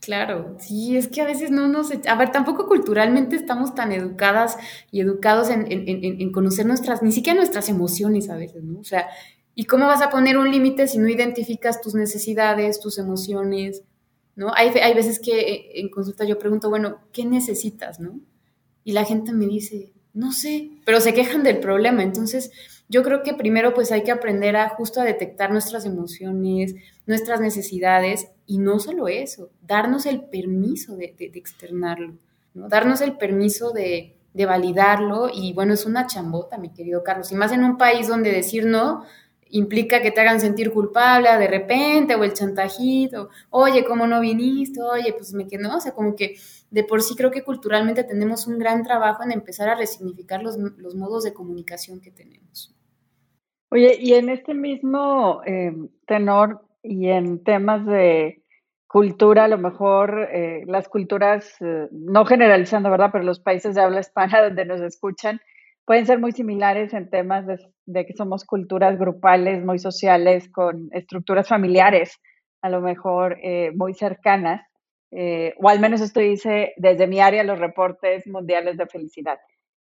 Claro, 0.00 0.56
sí, 0.58 0.96
es 0.96 1.06
que 1.06 1.20
a 1.20 1.26
veces 1.26 1.50
no 1.50 1.68
nos... 1.68 1.90
A 2.08 2.16
ver, 2.16 2.32
tampoco 2.32 2.66
culturalmente 2.66 3.36
estamos 3.36 3.74
tan 3.74 3.92
educadas 3.92 4.56
y 4.90 5.00
educados 5.00 5.50
en, 5.50 5.70
en, 5.70 5.86
en, 6.02 6.32
conocer 6.32 6.66
nuestras, 6.66 7.02
ni 7.02 7.12
siquiera 7.12 7.36
nuestras 7.36 7.68
emociones 7.68 8.30
a 8.30 8.36
veces, 8.36 8.64
¿no? 8.64 8.80
O 8.80 8.84
sea, 8.84 9.06
¿y 9.54 9.64
cómo 9.64 9.86
vas 9.86 10.02
a 10.02 10.10
poner 10.10 10.38
un 10.38 10.50
límite 10.50 10.88
si 10.88 10.98
no 10.98 11.08
identificas 11.08 11.80
tus 11.80 11.94
necesidades, 11.94 12.80
tus 12.80 12.98
emociones, 12.98 13.82
¿no? 14.36 14.52
Hay, 14.54 14.68
hay 14.70 14.94
veces 14.94 15.20
que 15.20 15.40
eh, 15.40 15.80
en 15.80 15.90
consulta 15.90 16.24
yo 16.24 16.38
pregunto, 16.38 16.70
bueno, 16.70 17.00
¿qué 17.12 17.24
necesitas, 17.24 18.00
no? 18.00 18.20
y 18.84 18.92
la 18.92 19.04
gente 19.04 19.32
me 19.32 19.46
dice, 19.46 19.92
no 20.12 20.32
sé, 20.32 20.70
pero 20.84 21.00
se 21.00 21.14
quejan 21.14 21.42
del 21.42 21.60
problema. 21.60 22.02
Entonces, 22.02 22.50
yo 22.88 23.02
creo 23.02 23.22
que 23.22 23.34
primero 23.34 23.74
pues 23.74 23.92
hay 23.92 24.02
que 24.02 24.10
aprender 24.10 24.56
a 24.56 24.68
justo 24.70 25.00
a 25.00 25.04
detectar 25.04 25.50
nuestras 25.50 25.86
emociones, 25.86 26.74
nuestras 27.06 27.40
necesidades 27.40 28.28
y 28.46 28.58
no 28.58 28.78
solo 28.78 29.08
eso, 29.08 29.50
darnos 29.62 30.06
el 30.06 30.24
permiso 30.24 30.96
de, 30.96 31.14
externarlo, 31.18 32.14
¿no? 32.54 32.68
darnos 32.68 33.00
el 33.00 33.16
permiso 33.16 33.72
de, 33.72 34.16
de 34.34 34.46
validarlo 34.46 35.30
y 35.32 35.52
bueno, 35.54 35.72
es 35.72 35.86
una 35.86 36.06
chambota, 36.06 36.58
mi 36.58 36.70
querido 36.70 37.02
Carlos, 37.02 37.32
y 37.32 37.34
más 37.34 37.52
en 37.52 37.64
un 37.64 37.78
país 37.78 38.08
donde 38.08 38.30
decir 38.32 38.66
no 38.66 39.04
implica 39.52 40.02
que 40.02 40.10
te 40.10 40.20
hagan 40.20 40.40
sentir 40.40 40.72
culpable 40.72 41.30
de 41.38 41.46
repente, 41.46 42.14
o 42.14 42.24
el 42.24 42.32
chantajito, 42.32 43.28
oye, 43.50 43.84
¿cómo 43.84 44.06
no 44.06 44.20
viniste? 44.20 44.82
Oye, 44.82 45.12
pues 45.12 45.32
me 45.32 45.46
quedó, 45.46 45.76
o 45.76 45.80
sea, 45.80 45.92
como 45.92 46.16
que 46.16 46.36
de 46.70 46.84
por 46.84 47.02
sí 47.02 47.14
creo 47.14 47.30
que 47.30 47.44
culturalmente 47.44 48.04
tenemos 48.04 48.46
un 48.46 48.58
gran 48.58 48.82
trabajo 48.82 49.22
en 49.22 49.32
empezar 49.32 49.68
a 49.68 49.74
resignificar 49.74 50.42
los, 50.42 50.56
los 50.56 50.94
modos 50.94 51.24
de 51.24 51.32
comunicación 51.32 52.00
que 52.00 52.10
tenemos. 52.10 52.74
Oye, 53.70 53.96
y 53.98 54.14
en 54.14 54.28
este 54.28 54.54
mismo 54.54 55.40
eh, 55.46 55.72
tenor 56.06 56.66
y 56.82 57.08
en 57.08 57.42
temas 57.44 57.86
de 57.86 58.42
cultura, 58.86 59.44
a 59.44 59.48
lo 59.48 59.56
mejor 59.56 60.28
eh, 60.30 60.64
las 60.66 60.88
culturas, 60.88 61.56
eh, 61.60 61.88
no 61.90 62.26
generalizando, 62.26 62.90
¿verdad? 62.90 63.08
Pero 63.10 63.24
los 63.24 63.40
países 63.40 63.74
de 63.74 63.80
habla 63.80 64.00
hispana 64.00 64.42
donde 64.44 64.66
nos 64.66 64.82
escuchan, 64.82 65.40
pueden 65.84 66.06
ser 66.06 66.18
muy 66.18 66.32
similares 66.32 66.92
en 66.94 67.10
temas 67.10 67.46
de, 67.46 68.06
que 68.06 68.14
somos 68.14 68.44
culturas 68.44 68.98
grupales, 68.98 69.64
muy 69.64 69.78
sociales, 69.78 70.48
con 70.50 70.88
estructuras 70.92 71.48
familiares, 71.48 72.20
a 72.62 72.70
lo 72.70 72.80
mejor 72.80 73.38
eh, 73.42 73.72
muy 73.74 73.94
cercanas, 73.94 74.64
eh, 75.10 75.54
o 75.58 75.68
al 75.68 75.80
menos 75.80 76.00
esto 76.00 76.20
dice 76.20 76.72
desde 76.76 77.06
mi 77.06 77.20
área 77.20 77.44
los 77.44 77.58
reportes 77.58 78.26
mundiales 78.26 78.76
de 78.76 78.86
felicidad. 78.86 79.38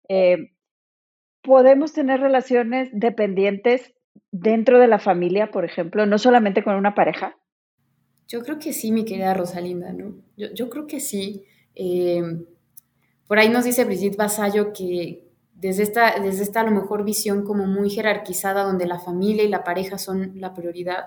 Eh, 0.08 0.50
¿Podemos 1.42 1.92
tener 1.92 2.20
relaciones 2.20 2.88
dependientes 2.92 3.94
dentro 4.30 4.78
de 4.78 4.88
la 4.88 4.98
familia, 4.98 5.50
por 5.50 5.64
ejemplo, 5.64 6.06
no 6.06 6.18
solamente 6.18 6.62
con 6.62 6.74
una 6.74 6.94
pareja? 6.94 7.36
Yo 8.28 8.42
creo 8.42 8.58
que 8.58 8.72
sí, 8.72 8.90
mi 8.90 9.04
querida 9.04 9.34
Rosalinda, 9.34 9.92
¿no? 9.92 10.16
Yo, 10.36 10.48
yo 10.52 10.68
creo 10.68 10.86
que 10.86 11.00
sí. 11.00 11.44
por 13.28 13.38
ahí 13.38 13.48
nos 13.48 13.64
dice 13.64 13.84
Brigitte 13.84 14.16
Basallo 14.16 14.72
que, 14.72 15.25
desde 15.58 15.82
esta, 15.82 16.18
desde 16.20 16.42
esta 16.42 16.60
a 16.60 16.64
lo 16.64 16.70
mejor 16.70 17.04
visión 17.04 17.44
como 17.44 17.66
muy 17.66 17.90
jerarquizada 17.90 18.62
donde 18.62 18.86
la 18.86 18.98
familia 18.98 19.44
y 19.44 19.48
la 19.48 19.64
pareja 19.64 19.98
son 19.98 20.32
la 20.40 20.54
prioridad, 20.54 21.06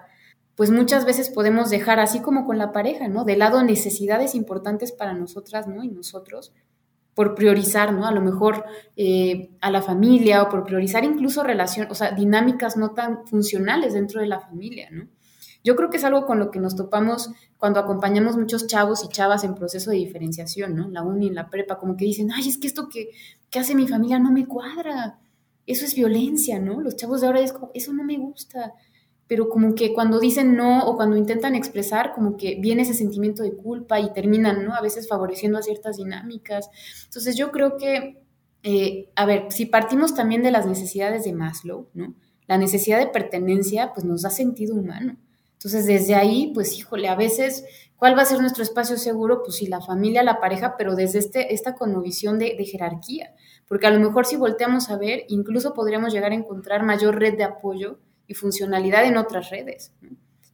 pues 0.56 0.72
muchas 0.72 1.06
veces 1.06 1.30
podemos 1.30 1.70
dejar, 1.70 2.00
así 2.00 2.20
como 2.20 2.46
con 2.46 2.58
la 2.58 2.72
pareja, 2.72 3.08
¿no? 3.08 3.24
De 3.24 3.38
lado 3.38 3.64
necesidades 3.64 4.36
importantes 4.36 4.92
para 4.92 5.14
nosotras, 5.14 5.68
¿no? 5.68 5.84
Y 5.84 5.88
nosotros, 5.88 6.52
por 7.14 7.36
priorizar, 7.36 7.94
¿no? 7.94 8.06
A 8.06 8.12
lo 8.12 8.22
mejor 8.22 8.66
eh, 8.98 9.52
a 9.62 9.72
la 9.72 9.82
familia 9.82 10.44
o 10.44 10.50
por 10.50 10.64
priorizar 10.64 11.06
incluso 11.06 11.44
relaciones, 11.44 11.92
o 11.92 11.96
sea, 11.96 12.12
dinámicas 12.12 12.76
no 12.76 12.92
tan 12.92 13.26
funcionales 13.26 13.94
dentro 13.94 14.20
de 14.20 14.28
la 14.28 14.40
familia, 14.40 14.90
¿no? 14.92 15.08
Yo 15.70 15.76
creo 15.76 15.92
que 15.92 15.98
es 15.98 16.04
algo 16.04 16.26
con 16.26 16.40
lo 16.40 16.50
que 16.50 16.60
nos 16.60 16.76
topamos 16.76 17.30
cuando 17.58 17.80
acompañamos 17.80 18.36
muchos 18.36 18.66
chavos 18.66 19.06
y 19.06 19.10
chavas 19.10 19.44
en 19.44 19.54
proceso 19.54 19.92
de 19.92 19.98
diferenciación, 19.98 20.74
¿no? 20.76 20.90
La 20.90 21.04
uni, 21.04 21.28
en 21.28 21.36
la 21.36 21.52
prepa, 21.52 21.78
como 21.78 21.96
que 21.96 22.06
dicen, 22.06 22.32
ay, 22.32 22.50
es 22.50 22.58
que 22.58 22.66
esto 22.66 22.90
que, 22.90 23.12
hace 23.54 23.76
mi 23.76 23.88
familia 23.88 24.18
no 24.18 24.32
me 24.32 24.48
cuadra, 24.48 25.20
eso 25.68 25.86
es 25.86 25.94
violencia, 25.94 26.60
¿no? 26.60 26.82
Los 26.82 26.96
chavos 26.96 27.22
de 27.22 27.28
ahora 27.28 27.42
es 27.42 27.54
como, 27.54 27.70
eso 27.76 27.94
no 27.94 28.04
me 28.04 28.18
gusta, 28.18 28.74
pero 29.28 29.48
como 29.48 29.76
que 29.76 29.94
cuando 29.94 30.20
dicen 30.20 30.56
no 30.56 30.88
o 30.88 30.96
cuando 30.96 31.18
intentan 31.18 31.54
expresar, 31.54 32.14
como 32.16 32.36
que 32.36 32.58
viene 32.60 32.82
ese 32.82 32.96
sentimiento 32.96 33.44
de 33.44 33.56
culpa 33.56 34.00
y 34.00 34.12
terminan, 34.12 34.66
¿no? 34.66 34.74
A 34.74 34.82
veces 34.82 35.08
favoreciendo 35.08 35.60
a 35.60 35.62
ciertas 35.62 35.98
dinámicas. 35.98 36.72
Entonces 37.06 37.38
yo 37.38 37.52
creo 37.52 37.78
que, 37.78 38.24
eh, 38.64 39.12
a 39.16 39.28
ver, 39.28 39.52
si 39.52 39.68
partimos 39.68 40.16
también 40.16 40.42
de 40.42 40.50
las 40.50 40.66
necesidades 40.66 41.26
de 41.26 41.34
Maslow, 41.34 41.90
¿no? 41.94 42.16
La 42.48 42.58
necesidad 42.58 42.98
de 42.98 43.06
pertenencia, 43.06 43.94
pues 43.94 44.04
nos 44.04 44.24
da 44.24 44.32
sentido 44.32 44.74
humano. 44.74 45.16
Entonces, 45.60 45.86
desde 45.86 46.16
ahí, 46.16 46.52
pues 46.54 46.78
híjole, 46.80 47.10
a 47.10 47.16
veces, 47.16 47.66
¿cuál 47.98 48.18
va 48.18 48.22
a 48.22 48.26
ser 48.26 48.40
nuestro 48.40 48.64
espacio 48.64 48.96
seguro? 48.96 49.44
Pues 49.44 49.58
sí, 49.58 49.68
la 49.68 49.82
familia, 49.82 50.24
la 50.24 50.40
pareja, 50.40 50.78
pero 50.78 50.96
desde 50.96 51.20
este, 51.20 51.54
esta 51.54 51.76
conmovisión 51.76 52.40
de, 52.40 52.56
de 52.58 52.64
jerarquía, 52.64 53.36
porque 53.68 53.86
a 53.86 53.90
lo 53.92 54.00
mejor 54.00 54.26
si 54.26 54.38
volteamos 54.38 54.90
a 54.90 54.98
ver, 54.98 55.26
incluso 55.28 55.74
podríamos 55.74 56.14
llegar 56.14 56.32
a 56.32 56.36
encontrar 56.36 56.84
mayor 56.84 57.20
red 57.20 57.36
de 57.36 57.44
apoyo 57.44 58.00
y 58.26 58.36
funcionalidad 58.36 59.04
en 59.04 59.18
otras 59.18 59.50
redes, 59.50 59.94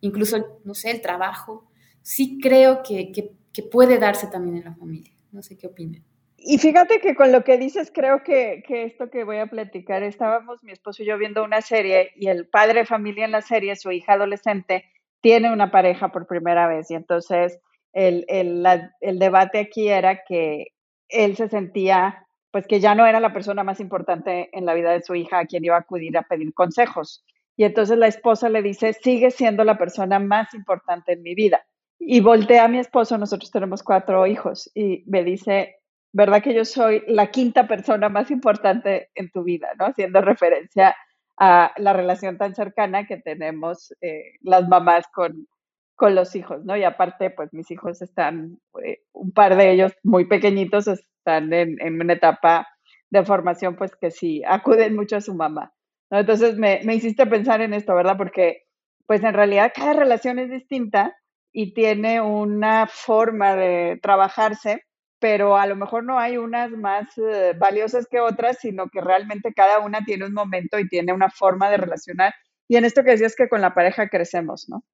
incluso, 0.01 0.59
no 0.63 0.73
sé, 0.73 0.89
el 0.89 1.01
trabajo. 1.01 1.69
Sí 2.01 2.39
creo 2.41 2.81
que, 2.81 3.11
que, 3.11 3.31
que 3.53 3.61
puede 3.61 3.99
darse 3.99 4.25
también 4.25 4.57
en 4.57 4.63
la 4.63 4.73
familia. 4.73 5.13
No 5.31 5.43
sé 5.43 5.55
qué 5.55 5.67
opinan. 5.67 6.03
y 6.35 6.57
fíjate 6.57 6.99
que 6.99 7.13
con 7.13 7.31
lo 7.31 7.43
que 7.43 7.59
dices, 7.59 7.91
creo 7.93 8.23
que, 8.23 8.63
que, 8.67 8.85
esto 8.85 9.11
que 9.11 9.23
voy 9.23 9.37
a 9.37 9.45
platicar, 9.45 10.01
estábamos 10.01 10.63
mi 10.63 10.71
esposo 10.71 11.03
y 11.03 11.05
yo 11.05 11.15
viendo 11.19 11.43
una 11.43 11.61
serie 11.61 12.11
y 12.15 12.25
el 12.25 12.47
padre 12.47 12.79
de 12.79 12.85
familia 12.87 13.25
en 13.25 13.31
la 13.31 13.43
serie, 13.43 13.75
su 13.75 13.91
hija 13.91 14.13
adolescente, 14.13 14.85
tiene 15.21 15.51
una 15.51 15.71
pareja 15.71 16.09
por 16.09 16.27
primera 16.27 16.67
vez. 16.67 16.89
Y 16.91 16.95
entonces 16.95 17.59
el, 17.93 18.25
el, 18.27 18.65
el 19.01 19.19
debate 19.19 19.59
aquí 19.59 19.87
era 19.87 20.23
que 20.27 20.67
él 21.09 21.35
se 21.35 21.49
sentía, 21.49 22.25
pues 22.51 22.67
que 22.67 22.79
ya 22.79 22.95
no 22.95 23.05
era 23.05 23.19
la 23.19 23.33
persona 23.33 23.63
más 23.63 23.79
importante 23.79 24.49
en 24.53 24.65
la 24.65 24.73
vida 24.73 24.91
de 24.91 25.01
su 25.01 25.15
hija 25.15 25.39
a 25.39 25.45
quien 25.45 25.65
iba 25.65 25.75
a 25.75 25.79
acudir 25.79 26.17
a 26.17 26.23
pedir 26.23 26.53
consejos. 26.53 27.23
Y 27.57 27.63
entonces 27.63 27.97
la 27.97 28.07
esposa 28.07 28.49
le 28.49 28.61
dice, 28.61 28.93
sigue 28.93 29.31
siendo 29.31 29.63
la 29.63 29.77
persona 29.77 30.19
más 30.19 30.53
importante 30.53 31.13
en 31.13 31.21
mi 31.21 31.35
vida. 31.35 31.65
Y 31.99 32.19
voltea 32.19 32.65
a 32.65 32.67
mi 32.67 32.79
esposo, 32.79 33.17
nosotros 33.17 33.51
tenemos 33.51 33.81
cuatro 33.81 34.27
hijos, 34.27 34.69
y 34.75 35.03
me 35.07 35.23
dice, 35.23 35.77
¿verdad 36.11 36.43
que 36.43 36.53
yo 36.53 36.65
soy 36.65 37.03
la 37.07 37.31
quinta 37.31 37.67
persona 37.67 38.09
más 38.09 38.29
importante 38.31 39.09
en 39.15 39.31
tu 39.31 39.43
vida, 39.43 39.69
¿no? 39.79 39.85
Haciendo 39.85 40.21
referencia 40.21 40.95
a 41.37 41.73
la 41.77 41.93
relación 41.93 42.37
tan 42.37 42.55
cercana 42.55 43.05
que 43.05 43.17
tenemos 43.17 43.93
eh, 44.01 44.33
las 44.41 44.67
mamás 44.67 45.05
con, 45.13 45.47
con 45.95 46.15
los 46.15 46.35
hijos, 46.35 46.63
¿no? 46.65 46.77
Y 46.77 46.83
aparte, 46.83 47.29
pues 47.29 47.53
mis 47.53 47.69
hijos 47.71 48.01
están, 48.01 48.59
eh, 48.83 48.99
un 49.13 49.31
par 49.31 49.55
de 49.55 49.71
ellos 49.71 49.93
muy 50.03 50.25
pequeñitos, 50.25 50.87
están 50.87 51.51
en, 51.53 51.77
en, 51.81 52.01
una 52.01 52.13
etapa 52.13 52.67
de 53.09 53.25
formación, 53.25 53.75
pues 53.75 53.95
que 53.95 54.11
sí, 54.11 54.43
acuden 54.45 54.95
mucho 54.95 55.17
a 55.17 55.21
su 55.21 55.35
mamá, 55.35 55.73
¿no? 56.09 56.19
Entonces 56.19 56.57
me, 56.57 56.81
me 56.83 56.95
hiciste 56.95 57.25
pensar 57.25 57.61
en 57.61 57.73
esto, 57.73 57.95
¿verdad? 57.95 58.17
Porque, 58.17 58.63
pues 59.07 59.23
en 59.23 59.33
realidad 59.33 59.71
cada 59.75 59.93
relación 59.93 60.39
es 60.39 60.49
distinta 60.49 61.15
y 61.51 61.73
tiene 61.73 62.21
una 62.21 62.87
forma 62.87 63.55
de 63.55 63.99
trabajarse 64.01 64.83
pero 65.25 65.57
a 65.57 65.65
lo 65.65 65.75
mejor 65.75 66.03
no 66.03 66.19
hay 66.19 66.37
unas 66.37 66.69
más 66.69 67.07
eh, 67.17 67.53
valiosas 67.57 68.05
que 68.05 68.19
otras, 68.19 68.59
sino 68.61 68.89
que 68.91 69.01
realmente 69.01 69.53
cada 69.55 69.79
una 69.79 70.05
tiene 70.05 70.23
un 70.23 70.33
momento 70.33 70.77
y 70.77 70.87
tiene 70.87 71.13
una 71.13 71.31
forma 71.31 71.67
de 71.71 71.77
relacionar. 71.77 72.35
Y 72.67 72.75
en 72.75 72.85
esto 72.85 73.03
que 73.03 73.09
decías 73.09 73.35
que 73.35 73.49
con 73.49 73.59
la 73.59 73.73
pareja 73.73 74.07
crecemos, 74.07 74.69
¿no? 74.69 74.85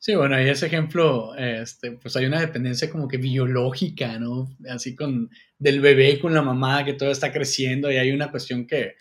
Sí, 0.00 0.16
bueno, 0.16 0.42
y 0.42 0.48
ese 0.48 0.66
ejemplo, 0.66 1.32
este, 1.36 1.92
pues 1.92 2.16
hay 2.16 2.26
una 2.26 2.40
dependencia 2.40 2.90
como 2.90 3.06
que 3.06 3.18
biológica, 3.18 4.18
¿no? 4.18 4.48
Así 4.68 4.96
con 4.96 5.30
del 5.60 5.80
bebé 5.80 6.18
con 6.18 6.34
la 6.34 6.42
mamá 6.42 6.84
que 6.84 6.94
todo 6.94 7.12
está 7.12 7.30
creciendo 7.32 7.88
y 7.92 7.98
hay 7.98 8.10
una 8.10 8.32
cuestión 8.32 8.66
que, 8.66 8.96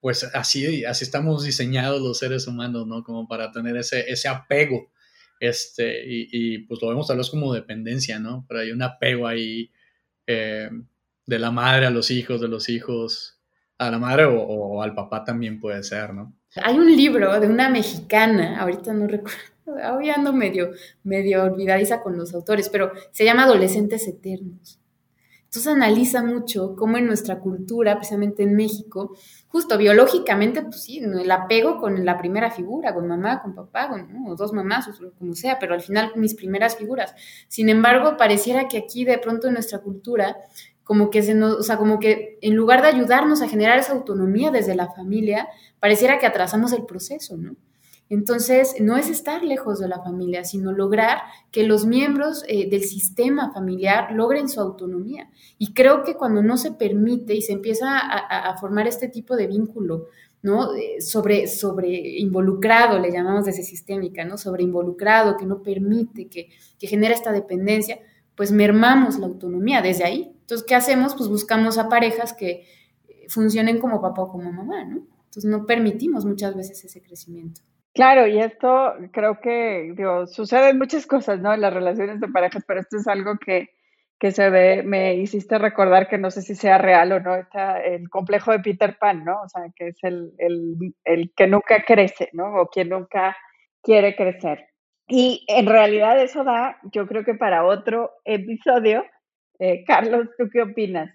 pues 0.00 0.24
así, 0.34 0.84
así 0.84 1.04
estamos 1.04 1.44
diseñados 1.44 2.02
los 2.02 2.18
seres 2.18 2.48
humanos, 2.48 2.84
¿no? 2.88 3.04
Como 3.04 3.28
para 3.28 3.52
tener 3.52 3.76
ese, 3.76 4.10
ese 4.10 4.26
apego, 4.26 4.90
este, 5.38 6.04
y, 6.04 6.28
y 6.32 6.58
pues 6.66 6.82
lo 6.82 6.88
vemos 6.88 7.06
tal 7.06 7.18
vez 7.18 7.30
como 7.30 7.54
dependencia, 7.54 8.18
¿no? 8.18 8.44
Pero 8.48 8.62
hay 8.62 8.72
un 8.72 8.82
apego 8.82 9.28
ahí 9.28 9.70
eh, 10.26 10.70
de 11.26 11.38
la 11.38 11.50
madre 11.50 11.86
a 11.86 11.90
los 11.90 12.10
hijos, 12.10 12.40
de 12.40 12.48
los 12.48 12.68
hijos 12.68 13.40
a 13.78 13.90
la 13.90 13.98
madre 13.98 14.24
o, 14.24 14.82
al 14.82 14.94
papá 14.94 15.24
también 15.24 15.60
puede 15.60 15.82
ser, 15.82 16.14
¿no? 16.14 16.34
Hay 16.62 16.78
un 16.78 16.94
libro 16.94 17.38
de 17.38 17.46
una 17.46 17.68
mexicana, 17.68 18.60
ahorita 18.60 18.94
no 18.94 19.06
recuerdo, 19.06 19.38
hoy 19.96 20.08
ando 20.08 20.32
medio, 20.32 20.70
medio 21.02 21.44
olvidadiza 21.44 22.00
con 22.00 22.16
los 22.16 22.32
autores, 22.32 22.68
pero 22.70 22.92
se 23.12 23.24
llama 23.24 23.44
Adolescentes 23.44 24.08
Eternos. 24.08 24.80
Entonces 25.46 25.72
analiza 25.72 26.22
mucho 26.22 26.76
cómo 26.76 26.98
en 26.98 27.06
nuestra 27.06 27.38
cultura, 27.38 27.96
precisamente 27.96 28.42
en 28.42 28.54
México, 28.54 29.16
justo 29.48 29.78
biológicamente, 29.78 30.62
pues 30.62 30.82
sí, 30.82 30.98
el 30.98 31.30
apego 31.30 31.78
con 31.78 32.04
la 32.04 32.18
primera 32.18 32.50
figura, 32.50 32.92
con 32.92 33.08
mamá, 33.08 33.40
con 33.40 33.54
papá, 33.54 33.88
con 33.88 34.36
dos 34.36 34.52
mamás, 34.52 34.88
o 34.88 35.12
como 35.18 35.34
sea, 35.34 35.58
pero 35.58 35.74
al 35.74 35.80
final 35.80 36.12
mis 36.16 36.34
primeras 36.34 36.76
figuras. 36.76 37.14
Sin 37.48 37.68
embargo, 37.68 38.16
pareciera 38.16 38.68
que 38.68 38.76
aquí 38.76 39.04
de 39.04 39.18
pronto 39.18 39.46
en 39.46 39.54
nuestra 39.54 39.78
cultura, 39.78 40.36
como 40.84 41.10
que 41.10 41.22
se 41.22 41.34
nos, 41.34 41.54
o 41.54 41.62
sea, 41.62 41.78
como 41.78 41.98
que 41.98 42.38
en 42.42 42.54
lugar 42.54 42.82
de 42.82 42.88
ayudarnos 42.88 43.40
a 43.40 43.48
generar 43.48 43.78
esa 43.78 43.92
autonomía 43.92 44.50
desde 44.50 44.74
la 44.74 44.92
familia, 44.92 45.48
pareciera 45.80 46.18
que 46.18 46.26
atrasamos 46.26 46.72
el 46.72 46.84
proceso, 46.84 47.36
¿no? 47.36 47.56
Entonces, 48.08 48.76
no 48.80 48.96
es 48.96 49.08
estar 49.08 49.42
lejos 49.42 49.80
de 49.80 49.88
la 49.88 50.00
familia, 50.00 50.44
sino 50.44 50.70
lograr 50.70 51.22
que 51.50 51.64
los 51.64 51.86
miembros 51.86 52.44
eh, 52.46 52.70
del 52.70 52.84
sistema 52.84 53.52
familiar 53.52 54.12
logren 54.12 54.48
su 54.48 54.60
autonomía. 54.60 55.28
Y 55.58 55.72
creo 55.72 56.04
que 56.04 56.14
cuando 56.14 56.42
no 56.42 56.56
se 56.56 56.70
permite 56.70 57.34
y 57.34 57.42
se 57.42 57.52
empieza 57.52 57.98
a, 57.98 58.56
formar 58.58 58.86
este 58.86 59.08
tipo 59.08 59.34
de 59.34 59.48
vínculo, 59.48 60.06
¿no? 60.42 60.72
Eh, 60.74 61.00
sobre, 61.00 61.48
sobre 61.48 62.18
involucrado, 62.18 63.00
le 63.00 63.10
llamamos 63.10 63.44
desde 63.44 63.64
sistémica, 63.64 64.24
¿no? 64.24 64.38
Sobre 64.38 64.62
involucrado, 64.62 65.36
que 65.36 65.46
no 65.46 65.62
permite, 65.62 66.28
que, 66.28 66.48
genera 66.78 67.12
esta 67.12 67.32
dependencia, 67.32 67.98
pues 68.36 68.52
mermamos 68.52 69.18
la 69.18 69.26
autonomía 69.26 69.82
desde 69.82 70.04
ahí. 70.04 70.32
Entonces, 70.42 70.64
¿qué 70.64 70.76
hacemos? 70.76 71.16
Pues 71.16 71.28
buscamos 71.28 71.76
a 71.78 71.88
parejas 71.88 72.32
que 72.32 72.64
funcionen 73.28 73.80
como 73.80 74.00
papá 74.00 74.22
o 74.22 74.28
como 74.28 74.52
mamá, 74.52 74.84
¿no? 74.84 74.98
Entonces, 75.24 75.50
no 75.50 75.66
permitimos 75.66 76.24
muchas 76.24 76.54
veces 76.54 76.84
ese 76.84 77.02
crecimiento. 77.02 77.62
Claro, 77.96 78.26
y 78.26 78.38
esto 78.38 78.94
creo 79.10 79.40
que, 79.40 79.94
digo, 79.96 80.26
suceden 80.26 80.76
muchas 80.76 81.06
cosas, 81.06 81.40
¿no? 81.40 81.54
En 81.54 81.62
las 81.62 81.72
relaciones 81.72 82.20
de 82.20 82.28
parejas, 82.28 82.62
pero 82.68 82.80
esto 82.80 82.98
es 82.98 83.08
algo 83.08 83.38
que, 83.38 83.70
que 84.20 84.32
se 84.32 84.50
ve, 84.50 84.82
me 84.82 85.14
hiciste 85.14 85.56
recordar 85.56 86.06
que 86.06 86.18
no 86.18 86.30
sé 86.30 86.42
si 86.42 86.54
sea 86.54 86.76
real 86.76 87.10
o 87.12 87.20
no, 87.20 87.34
está 87.34 87.80
el 87.82 88.10
complejo 88.10 88.52
de 88.52 88.60
Peter 88.60 88.98
Pan, 88.98 89.24
¿no? 89.24 89.40
O 89.40 89.48
sea, 89.48 89.62
que 89.74 89.88
es 89.88 89.96
el, 90.02 90.30
el, 90.36 90.94
el 91.04 91.32
que 91.34 91.46
nunca 91.46 91.82
crece, 91.86 92.28
¿no? 92.34 92.60
O 92.60 92.68
quien 92.68 92.90
nunca 92.90 93.34
quiere 93.82 94.14
crecer. 94.14 94.66
Y 95.08 95.46
en 95.48 95.64
realidad 95.64 96.22
eso 96.22 96.44
da, 96.44 96.76
yo 96.92 97.06
creo 97.06 97.24
que 97.24 97.34
para 97.34 97.64
otro 97.64 98.10
episodio. 98.26 99.06
Eh, 99.58 99.84
Carlos, 99.86 100.28
¿tú 100.36 100.50
qué 100.52 100.60
opinas? 100.60 101.10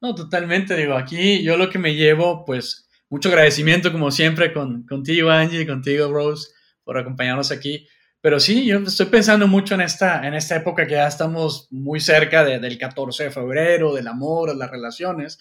No, 0.00 0.12
totalmente, 0.12 0.74
digo, 0.74 0.94
aquí 0.94 1.44
yo 1.44 1.56
lo 1.56 1.70
que 1.70 1.78
me 1.78 1.94
llevo, 1.94 2.44
pues, 2.44 2.87
mucho 3.10 3.28
agradecimiento 3.28 3.92
como 3.92 4.10
siempre 4.10 4.52
con, 4.52 4.84
contigo, 4.86 5.30
Angie, 5.30 5.66
contigo, 5.66 6.12
Rose, 6.12 6.50
por 6.84 6.98
acompañarnos 6.98 7.50
aquí. 7.50 7.86
Pero 8.20 8.40
sí, 8.40 8.66
yo 8.66 8.78
estoy 8.78 9.06
pensando 9.06 9.46
mucho 9.46 9.74
en 9.74 9.82
esta, 9.82 10.26
en 10.26 10.34
esta 10.34 10.56
época 10.56 10.86
que 10.86 10.94
ya 10.94 11.06
estamos 11.06 11.68
muy 11.70 12.00
cerca 12.00 12.44
del 12.44 12.78
14 12.78 13.24
de 13.24 13.30
febrero, 13.30 13.94
del 13.94 14.08
amor, 14.08 14.50
de 14.50 14.56
las 14.56 14.70
relaciones, 14.70 15.38